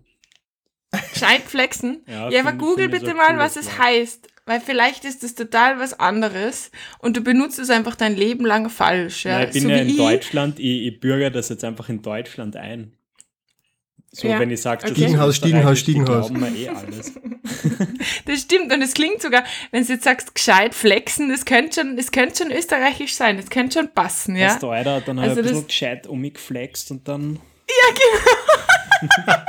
Gescheit 1.12 1.42
flexen? 1.42 2.02
Ja, 2.08 2.28
Ja, 2.30 2.40
aber 2.40 2.52
google 2.52 2.88
bitte 2.88 3.10
so 3.10 3.14
mal, 3.14 3.30
cool, 3.32 3.38
was 3.38 3.56
es 3.56 3.78
heißt. 3.78 4.26
Weil 4.46 4.60
vielleicht 4.60 5.04
ist 5.04 5.22
das 5.22 5.36
total 5.36 5.78
was 5.78 6.00
anderes 6.00 6.72
und 6.98 7.16
du 7.16 7.20
benutzt 7.20 7.60
es 7.60 7.70
einfach 7.70 7.94
dein 7.94 8.16
Leben 8.16 8.44
lang 8.44 8.68
falsch. 8.68 9.24
Ja? 9.24 9.38
Nein, 9.38 9.46
ich 9.48 9.52
bin 9.52 9.62
so 9.62 9.68
ja 9.68 9.76
wie 9.76 9.80
in 9.82 9.88
ich. 9.90 9.96
Deutschland, 9.98 10.58
ich, 10.58 10.86
ich 10.86 10.98
bürger 11.00 11.30
das 11.30 11.50
jetzt 11.50 11.62
einfach 11.62 11.88
in 11.88 12.02
Deutschland 12.02 12.56
ein. 12.56 12.96
So, 14.12 14.26
Ja, 14.26 14.40
wenn 14.40 14.50
ich 14.50 14.60
sage, 14.60 14.84
okay. 14.84 14.92
Stiegenhaus, 14.94 15.36
Stiegenhaus, 15.36 15.78
Stiegenhaus. 15.78 16.28
Glauben 16.28 16.56
eh 16.56 16.68
alles. 16.68 17.12
Das 18.26 18.40
stimmt 18.42 18.72
und 18.72 18.80
es 18.82 18.94
klingt 18.94 19.20
sogar, 19.22 19.44
wenn 19.70 19.84
du 19.84 19.92
jetzt 19.92 20.04
sagst, 20.04 20.34
gescheit 20.34 20.74
flexen, 20.74 21.28
das 21.28 21.44
könnte 21.44 21.80
schon, 21.80 21.96
das 21.96 22.10
könnte 22.10 22.42
schon 22.42 22.52
österreichisch 22.52 23.14
sein, 23.14 23.36
das 23.36 23.50
könnte 23.50 23.78
schon 23.78 23.88
passen, 23.92 24.36
ja. 24.36 24.48
Weißt 24.48 24.62
du, 24.62 24.70
Alter, 24.70 25.00
dann 25.00 25.18
habe 25.20 25.28
Also 25.30 25.40
ich 25.40 25.46
ein 25.46 25.50
bisschen 25.52 25.58
das- 25.62 25.66
gescheit 25.68 26.06
um 26.06 26.20
mich 26.20 26.34
geflext 26.34 26.90
und 26.90 27.06
dann. 27.08 27.38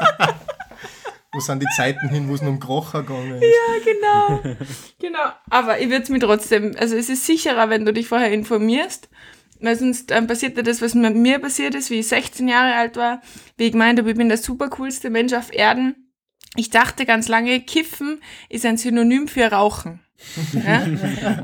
wo 1.34 1.39
sind 1.39 1.62
die 1.62 1.67
Zeiten 1.76 2.10
hin, 2.10 2.28
wo 2.30 2.36
es 2.36 2.41
nur 2.41 2.52
um 2.52 2.60
Krocher 2.60 3.04
gegangen 3.04 3.36
ist? 3.36 3.43
Ja, 3.43 3.80
genau. 3.93 4.56
genau. 5.00 5.32
Aber 5.50 5.80
ich 5.80 5.89
würde 5.89 6.04
es 6.04 6.10
mir 6.10 6.19
trotzdem, 6.19 6.76
also 6.78 6.95
es 6.97 7.10
ist 7.10 7.26
sicherer, 7.26 7.69
wenn 7.69 7.86
du 7.86 7.93
dich 7.93 8.08
vorher 8.08 8.32
informierst, 8.32 9.10
weil 9.62 9.78
sonst 9.78 10.12
ähm, 10.12 10.28
passiert 10.28 10.58
ja 10.58 10.63
das, 10.63 10.82
was 10.82 10.93
mit 10.93 11.15
mir 11.15 11.39
passiert 11.39 11.76
ist, 11.76 11.89
wie 11.89 12.00
ich 12.00 12.08
16 12.08 12.47
Jahre 12.47 12.76
alt 12.76 12.95
war, 12.97 13.21
wie 13.58 13.65
ich 13.65 13.71
gemeint 13.71 14.00
habe, 14.00 14.12
ich 14.12 14.17
bin 14.17 14.30
der 14.30 14.38
super 14.38 14.69
coolste 14.69 15.10
Mensch 15.10 15.34
auf 15.34 15.54
Erden. 15.54 15.95
Ich 16.58 16.69
dachte 16.69 17.06
ganz 17.06 17.28
lange, 17.30 17.62
Kiffen 17.62 18.21
ist 18.50 18.65
ein 18.65 18.78
Synonym 18.78 19.28
für 19.28 19.45
Rauchen. 19.52 20.00
Ja? 20.54 20.84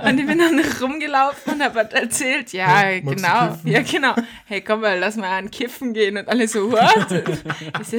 Und 0.08 0.20
ich 0.20 0.26
bin 0.28 0.38
dann 0.38 0.60
rumgelaufen 0.82 1.54
und 1.54 1.64
habe 1.64 1.80
halt 1.80 1.94
erzählt, 1.94 2.54
ja, 2.54 2.68
Hey, 2.68 3.02
genau, 3.02 3.58
ja, 3.64 3.82
genau. 3.82 4.14
Hey, 4.46 4.62
komm 4.62 4.82
mal, 4.82 5.00
lass 5.00 5.16
mal 5.16 5.36
an 5.36 5.50
Kiffen 5.50 5.94
gehen 5.94 6.18
und 6.18 6.28
alle 6.28 6.48
so, 6.48 6.72
what? 6.72 6.80
Hast 7.74 7.94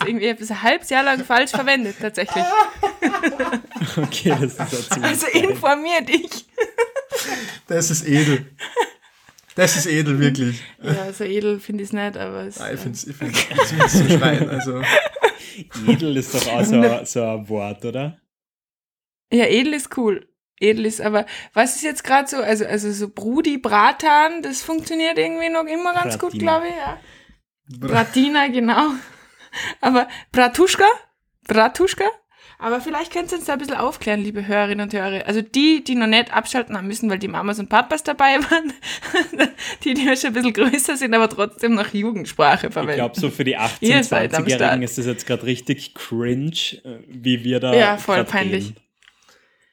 du 0.00 0.06
irgendwie 0.06 0.34
das 0.34 0.50
ein 0.50 0.62
halbes 0.62 0.90
Jahr 0.90 1.02
lang 1.02 1.24
falsch 1.24 1.50
verwendet, 1.50 1.96
tatsächlich. 2.00 2.44
Okay, 3.96 4.36
das 4.40 4.72
ist 4.72 4.92
ziemlich 4.92 5.10
Also 5.10 5.26
informier 5.26 6.02
dich. 6.02 6.46
Das 7.66 7.90
ist 7.90 8.06
edel. 8.06 8.46
Das 9.56 9.76
ist 9.76 9.86
edel, 9.86 10.20
wirklich. 10.20 10.62
Ja, 10.82 11.12
so 11.12 11.24
edel 11.24 11.58
finde 11.58 11.82
ich 11.82 11.88
es 11.88 11.92
nicht, 11.92 12.16
aber 12.16 12.42
es, 12.44 12.60
Ah, 12.60 12.72
ich 12.72 12.78
finde 12.78 12.96
es 12.96 13.06
ich 13.06 13.16
find's 13.16 13.48
ziemlich 13.68 13.88
zum 13.88 14.08
Schreien. 14.18 14.48
Also, 14.50 14.82
Edel 15.88 16.16
ist 16.18 16.34
doch 16.34 16.46
auch 16.52 16.62
so, 16.64 16.78
ein- 16.80 17.04
so 17.06 17.24
ein 17.24 17.48
Wort, 17.48 17.84
oder? 17.84 18.20
ja, 19.32 19.46
edel 19.46 19.72
ist 19.74 19.96
cool. 19.98 20.28
Edel 20.60 20.86
ist, 20.86 21.00
aber 21.00 21.26
was 21.52 21.76
ist 21.76 21.82
jetzt 21.82 22.04
gerade 22.04 22.28
so, 22.28 22.36
also, 22.36 22.64
also 22.64 22.90
so 22.92 23.08
Brudi, 23.08 23.58
Bratan, 23.58 24.40
das 24.42 24.62
funktioniert 24.62 25.18
irgendwie 25.18 25.48
noch 25.50 25.64
immer 25.64 25.92
ganz 25.94 26.18
gut, 26.18 26.30
Bratina. 26.32 26.58
glaube 26.60 26.68
ich, 26.68 26.76
ja. 26.76 27.00
Bratina, 27.88 28.46
genau. 28.48 28.90
Aber 29.80 30.06
Bratuschka? 30.32 30.84
Bratuschka? 31.48 32.04
Aber 32.58 32.80
vielleicht 32.80 33.12
könnt 33.12 33.30
ihr 33.32 33.36
uns 33.38 33.46
da 33.46 33.52
ein 33.54 33.58
bisschen 33.58 33.76
aufklären, 33.76 34.20
liebe 34.20 34.46
Hörerinnen 34.46 34.84
und 34.86 34.92
Hörer. 34.92 35.26
Also 35.26 35.42
die, 35.42 35.84
die 35.84 35.94
noch 35.94 36.06
nicht 36.06 36.34
abschalten 36.34 36.76
haben 36.76 36.86
müssen, 36.86 37.10
weil 37.10 37.18
die 37.18 37.28
Mamas 37.28 37.58
und 37.58 37.68
Papas 37.68 38.02
dabei 38.02 38.38
waren. 38.50 38.72
die, 39.84 39.92
die 39.94 40.04
ja 40.06 40.16
schon 40.16 40.28
ein 40.28 40.32
bisschen 40.34 40.52
größer 40.54 40.96
sind, 40.96 41.12
aber 41.14 41.28
trotzdem 41.28 41.74
noch 41.74 41.92
Jugendsprache 41.92 42.68
Ich 42.68 42.72
verwenden. 42.72 42.96
glaube, 42.96 43.20
so 43.20 43.30
für 43.30 43.44
die 43.44 43.58
18-, 43.58 43.68
Ihr 43.80 44.02
seid 44.04 44.34
am 44.34 44.44
20-Jährigen 44.44 44.58
Start. 44.68 44.82
ist 44.84 44.98
das 44.98 45.06
jetzt 45.06 45.26
gerade 45.26 45.42
richtig 45.44 45.94
cringe, 45.94 46.50
äh, 46.84 46.98
wie 47.08 47.44
wir 47.44 47.60
da. 47.60 47.74
Ja, 47.74 47.96
voll 47.98 48.24
peinlich. 48.24 48.68
reden. 48.68 48.76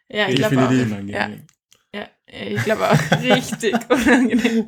ja, 0.09 0.27
ich 0.27 0.35
glaube 0.35 0.57
auch. 0.57 0.69
Unangenehm. 0.69 1.43
Ja, 1.93 2.05
ich 2.55 2.63
glaube 2.63 2.89
auch. 2.89 2.97
Richtig 3.23 3.75
unangenehm. 3.87 4.65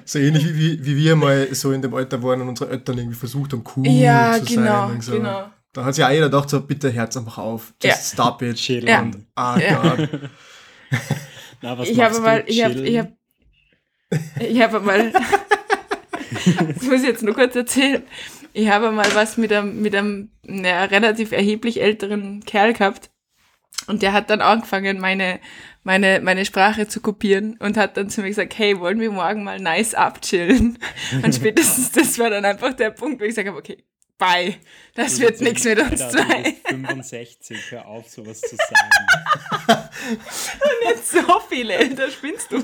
so 0.04 0.18
ähnlich 0.18 0.44
wie, 0.54 0.84
wie, 0.84 0.96
wir 0.98 1.16
mal 1.16 1.48
so 1.54 1.72
in 1.72 1.80
dem 1.80 1.94
Alter 1.94 2.22
waren 2.22 2.42
und 2.42 2.50
unsere 2.50 2.70
Eltern 2.70 2.98
irgendwie 2.98 3.16
versucht 3.16 3.52
haben, 3.54 3.64
cool 3.76 3.86
Ja, 3.88 4.34
zu 4.38 4.54
genau, 4.54 4.86
sein. 4.88 4.90
Und 4.96 5.02
so. 5.02 5.12
genau. 5.12 5.50
Da 5.76 5.84
hat 5.84 5.94
sich 5.94 6.02
auch 6.04 6.10
jeder 6.10 6.26
gedacht, 6.30 6.48
so, 6.48 6.62
bitte 6.62 6.90
Herz 6.90 7.18
einfach 7.18 7.36
auf. 7.36 7.74
Just 7.82 8.14
Ja. 8.16 8.24
stop 8.24 8.40
it. 8.40 8.56
Chill. 8.56 8.88
Ja. 8.88 9.02
Und, 9.02 9.26
Ah, 9.34 9.58
Ja. 9.58 9.94
Gott. 9.94 10.08
na, 11.60 11.76
was 11.76 11.88
ich 11.88 12.00
habe 12.00 12.18
mal, 12.20 12.44
ich 12.46 12.64
habe, 12.64 12.74
ich 12.80 12.98
habe, 12.98 13.12
Ich 14.40 14.62
habe 14.62 14.80
mal, 14.80 15.12
das 16.74 16.82
muss 16.82 17.00
ich 17.02 17.06
jetzt 17.06 17.22
nur 17.22 17.34
kurz 17.34 17.54
erzählen. 17.56 18.02
Ich 18.54 18.70
habe 18.70 18.90
mal 18.90 19.06
was 19.14 19.36
mit 19.36 19.52
einem, 19.52 19.82
mit 19.82 19.94
einem 19.94 20.30
naja, 20.44 20.84
relativ 20.84 21.32
erheblich 21.32 21.82
älteren 21.82 22.42
Kerl 22.46 22.72
gehabt. 22.72 23.10
Und 23.86 24.00
der 24.00 24.14
hat 24.14 24.30
dann 24.30 24.40
angefangen, 24.40 24.98
meine, 24.98 25.40
meine, 25.84 26.20
meine 26.22 26.46
Sprache 26.46 26.88
zu 26.88 27.00
kopieren 27.02 27.56
und 27.58 27.76
hat 27.76 27.98
dann 27.98 28.08
zu 28.08 28.22
mir 28.22 28.28
gesagt, 28.28 28.56
hey, 28.58 28.80
wollen 28.80 28.98
wir 28.98 29.10
morgen 29.12 29.44
mal 29.44 29.60
nice 29.60 29.94
abchillen? 29.94 30.78
Und 31.22 31.34
spätestens 31.36 31.92
das 31.92 32.18
war 32.18 32.30
dann 32.30 32.46
einfach 32.46 32.72
der 32.72 32.90
Punkt, 32.90 33.20
wo 33.20 33.24
ich 33.24 33.30
gesagt 33.30 33.46
habe, 33.48 33.58
okay, 33.58 33.84
bye, 34.18 34.54
das 34.94 35.20
wird 35.20 35.40
nichts 35.40 35.64
mit 35.64 35.78
uns 35.78 36.00
Alter, 36.00 36.16
du 36.18 36.28
zwei. 36.28 36.42
bist 36.42 36.68
65, 36.68 37.58
hör 37.70 37.86
auf, 37.86 38.08
sowas 38.08 38.40
zu 38.40 38.56
sagen. 38.56 39.80
Nicht 40.86 41.06
so 41.06 41.40
viele, 41.48 41.88
da 41.94 42.10
spinnst 42.10 42.50
du. 42.52 42.62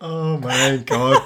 Oh 0.00 0.38
mein 0.42 0.84
Gott. 0.86 1.22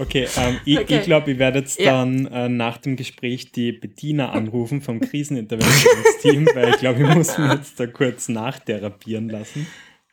Okay, 0.00 0.28
ähm, 0.36 0.60
ich, 0.64 0.78
Okay. 0.78 0.98
ich 0.98 1.04
glaube, 1.04 1.32
ich 1.32 1.38
werde 1.38 1.58
jetzt 1.58 1.80
Ja. 1.80 1.90
dann 1.92 2.26
äh, 2.26 2.48
nach 2.48 2.78
dem 2.78 2.94
Gespräch 2.96 3.50
die 3.50 3.72
Bettina 3.72 4.30
anrufen 4.30 4.80
vom 4.80 5.00
Kriseninterventionsteam, 5.00 6.46
weil 6.54 6.70
ich 6.70 6.76
glaube, 6.76 7.02
ich 7.02 7.08
muss 7.14 7.36
mich 7.36 7.50
jetzt 7.52 7.80
da 7.80 7.86
kurz 7.88 8.28
nachtherapieren 8.28 9.28
lassen. 9.28 9.66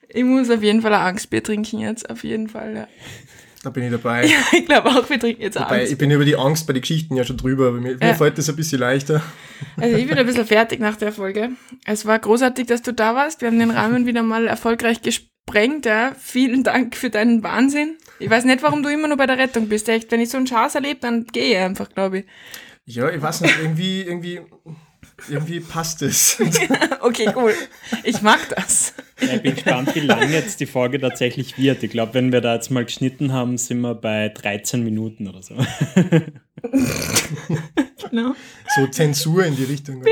Ich 0.09 0.23
muss 0.23 0.49
auf 0.49 0.63
jeden 0.63 0.81
Fall 0.81 0.93
ein 0.93 1.01
Angstbier 1.01 1.43
trinken 1.43 1.79
jetzt, 1.79 2.09
auf 2.09 2.23
jeden 2.23 2.49
Fall, 2.49 2.75
ja. 2.75 2.87
Da 3.65 3.71
bin 3.71 3.83
ich 3.83 3.91
dabei. 3.91 4.29
Ich 4.53 4.65
glaube 4.67 4.89
auch, 4.89 5.09
wir 5.09 5.19
trinken 5.19 5.41
jetzt 5.41 5.55
Wobei, 5.55 5.65
ich 5.65 5.71
Angstbier. 5.81 5.97
bin 5.97 6.11
über 6.11 6.23
die 6.23 6.35
Angst 6.35 6.67
bei 6.67 6.73
den 6.73 6.81
Geschichten 6.81 7.15
ja 7.15 7.23
schon 7.23 7.37
drüber, 7.37 7.69
aber 7.69 7.77
mir, 7.81 7.95
mir 7.97 8.07
Ja. 8.07 8.13
fällt 8.13 8.37
das 8.37 8.47
ein 8.47 8.55
bisschen 8.55 8.79
leichter. 8.79 9.23
Also 9.77 9.97
ich 9.97 10.07
bin 10.07 10.17
ein 10.19 10.25
bisschen 10.25 10.45
fertig 10.45 10.79
nach 10.79 10.95
der 10.97 11.11
Folge. 11.11 11.49
Es 11.85 12.05
war 12.05 12.19
großartig, 12.19 12.67
dass 12.67 12.83
du 12.83 12.93
da 12.93 13.15
warst. 13.15 13.41
Wir 13.41 13.47
haben 13.47 13.57
den 13.57 13.71
Rahmen 13.71 14.05
wieder 14.05 14.21
mal 14.21 14.45
erfolgreich 14.47 15.01
gesprengt. 15.01 15.85
Ja. 15.87 16.11
Vielen 16.19 16.63
Dank 16.63 16.95
für 16.95 17.09
deinen 17.09 17.41
Wahnsinn. 17.41 17.97
Ich 18.19 18.29
weiß 18.29 18.45
nicht, 18.45 18.61
warum 18.61 18.83
du 18.83 18.89
immer 18.89 19.07
nur 19.07 19.17
bei 19.17 19.25
der 19.25 19.39
Rettung 19.39 19.67
bist. 19.67 19.89
Echt, 19.89 20.11
wenn 20.11 20.21
ich 20.21 20.29
so 20.29 20.37
einen 20.37 20.45
Chance 20.45 20.77
erlebe, 20.77 20.99
dann 21.01 21.25
gehe 21.25 21.51
ich 21.53 21.57
einfach, 21.57 21.89
glaube 21.89 22.19
ich. 22.19 22.25
Ja, 22.85 23.09
ich 23.09 23.19
weiß 23.21 23.41
nicht, 23.41 23.55
irgendwie, 23.59 24.01
irgendwie, 24.03 24.41
irgendwie 25.29 25.59
passt 25.59 26.01
es. 26.01 26.37
Okay, 27.05 27.31
cool. 27.35 27.53
Ich 28.03 28.23
mag 28.23 28.39
das. 28.55 28.95
Ja, 29.21 29.35
ich 29.35 29.41
bin 29.43 29.53
gespannt, 29.53 29.93
wie 29.93 29.99
lang 29.99 30.31
jetzt 30.31 30.59
die 30.59 30.65
Folge 30.65 30.99
tatsächlich 30.99 31.55
wird. 31.55 31.83
Ich 31.83 31.91
glaube, 31.91 32.15
wenn 32.15 32.31
wir 32.31 32.41
da 32.41 32.55
jetzt 32.55 32.71
mal 32.71 32.83
geschnitten 32.83 33.31
haben, 33.31 33.59
sind 33.59 33.81
wir 33.81 33.93
bei 33.93 34.29
13 34.29 34.83
Minuten 34.83 35.27
oder 35.27 35.43
so. 35.43 35.55
Genau. 38.09 38.33
So 38.75 38.87
Zensur 38.87 39.45
in 39.45 39.55
die 39.55 39.65
Richtung. 39.65 40.01
was? 40.03 40.09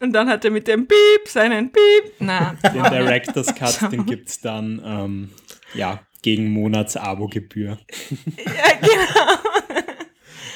Und 0.00 0.12
dann 0.12 0.28
hat 0.28 0.44
er 0.44 0.50
mit 0.50 0.68
dem 0.68 0.86
Piep 0.86 1.28
seinen 1.28 1.72
Piep. 1.72 2.12
Na, 2.18 2.54
Den 2.74 2.82
Director's 2.82 3.54
Cut, 3.54 3.90
den 3.90 4.04
gibt 4.06 4.28
es 4.28 4.40
dann 4.40 4.82
ähm, 4.84 5.30
ja, 5.74 6.00
gegen 6.22 6.50
Monats-Abo-Gebühr. 6.50 7.78
ja, 8.10 8.76
genau. 8.80 9.38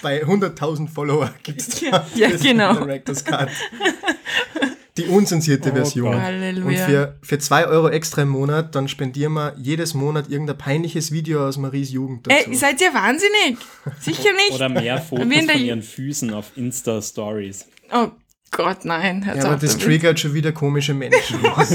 Bei 0.02 0.24
100.000 0.24 0.88
Follower 0.88 1.32
gibt 1.42 1.60
es 1.60 1.80
Ja, 1.80 2.04
das 2.30 2.42
genau. 2.42 2.74
Director's 2.74 3.24
Cut. 3.24 3.48
Die 4.96 5.04
unzensierte 5.04 5.70
Oh 5.70 5.74
Version. 5.74 6.20
Halleluja. 6.20 6.66
Und 6.66 6.90
für, 6.90 7.18
für 7.22 7.38
2 7.38 7.66
Euro 7.66 7.88
extra 7.88 8.22
im 8.22 8.30
Monat, 8.30 8.74
dann 8.74 8.88
spendieren 8.88 9.32
wir 9.34 9.54
jedes 9.56 9.94
Monat 9.94 10.28
irgendein 10.28 10.58
peinliches 10.58 11.12
Video 11.12 11.46
aus 11.46 11.56
Maries 11.56 11.92
Jugend 11.92 12.26
dazu. 12.26 12.50
Ey, 12.50 12.54
seid 12.56 12.80
ihr 12.80 12.92
wahnsinnig? 12.92 13.58
Sicher 14.00 14.32
nicht. 14.32 14.52
Oder 14.52 14.68
mehr 14.68 14.98
Fotos 14.98 15.24
von 15.24 15.60
ihren 15.60 15.82
Füßen 15.82 16.32
auf 16.34 16.56
Insta-Stories. 16.56 17.66
Oh 17.92 18.08
Gott, 18.50 18.84
nein. 18.84 19.22
Ja, 19.24 19.44
aber 19.44 19.56
das 19.56 19.72
damit. 19.72 19.86
triggert 19.86 20.18
schon 20.18 20.34
wieder 20.34 20.52
komische 20.52 20.94
Menschen. 20.94 21.38
das 21.56 21.70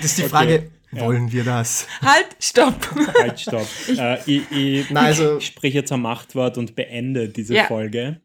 ist 0.00 0.18
die 0.18 0.22
Frage, 0.22 0.70
wollen 0.98 1.32
wir 1.32 1.44
das? 1.44 1.86
Halt, 2.02 2.26
stopp. 2.40 2.74
Halt, 3.20 3.40
stopp. 3.40 3.66
äh, 3.88 4.18
ich 4.26 4.50
ich, 4.50 4.90
Na, 4.90 5.00
also- 5.02 5.38
ich 5.38 5.46
spreche 5.46 5.78
jetzt 5.78 5.92
am 5.92 6.02
Machtwort 6.02 6.58
und 6.58 6.74
beende 6.76 7.28
diese 7.28 7.54
Ja. 7.54 7.64
Folge 7.64 8.20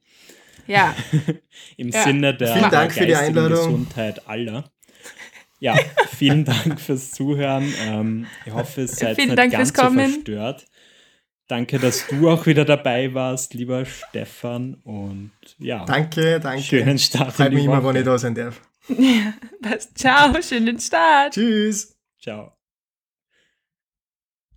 Ja, 0.68 0.96
im 1.78 1.90
Ja. 1.90 2.04
Sinne 2.04 2.34
der 2.36 2.56
Vielen 2.56 2.72
Dank 2.72 2.92
für 2.94 3.06
die 3.06 3.16
Einladung. 3.16 3.52
Gesundheit 3.58 4.28
aller. 4.28 4.72
Ja, 5.60 5.76
vielen 6.18 6.44
Dank 6.44 6.80
fürs 6.82 7.12
Zuhören. 7.12 7.72
Ähm, 7.86 8.26
ich 8.48 8.54
hoffe, 8.54 8.82
es 8.82 8.96
seid 8.96 9.16
Vielen 9.16 9.30
nicht 9.30 9.38
Dank 9.38 9.52
ganz 9.52 9.70
so 9.76 9.92
verstört. 9.92 10.66
Danke, 11.48 11.78
dass 11.80 12.08
du 12.08 12.30
auch 12.30 12.46
wieder 12.46 12.64
dabei 12.66 13.14
warst, 13.14 13.54
lieber 13.54 13.84
Stefan. 13.86 14.76
Und 14.86 15.32
ja, 15.60 15.84
Danke, 15.86 16.40
danke. 16.40 16.64
schönen 16.64 16.98
Start 16.98 17.34
Freut 17.34 17.52
mich 17.54 17.66
immer, 17.66 17.84
wenn 17.84 17.96
ich 17.98 18.06
da 18.06 18.18
sein 18.18 18.34
darf. 18.34 18.60
passt. 19.62 19.98
Ciao, 19.98 20.34
schönen 20.42 20.80
Start. 20.80 21.34
Tschüss. 21.34 21.96
Ciao. 22.20 22.54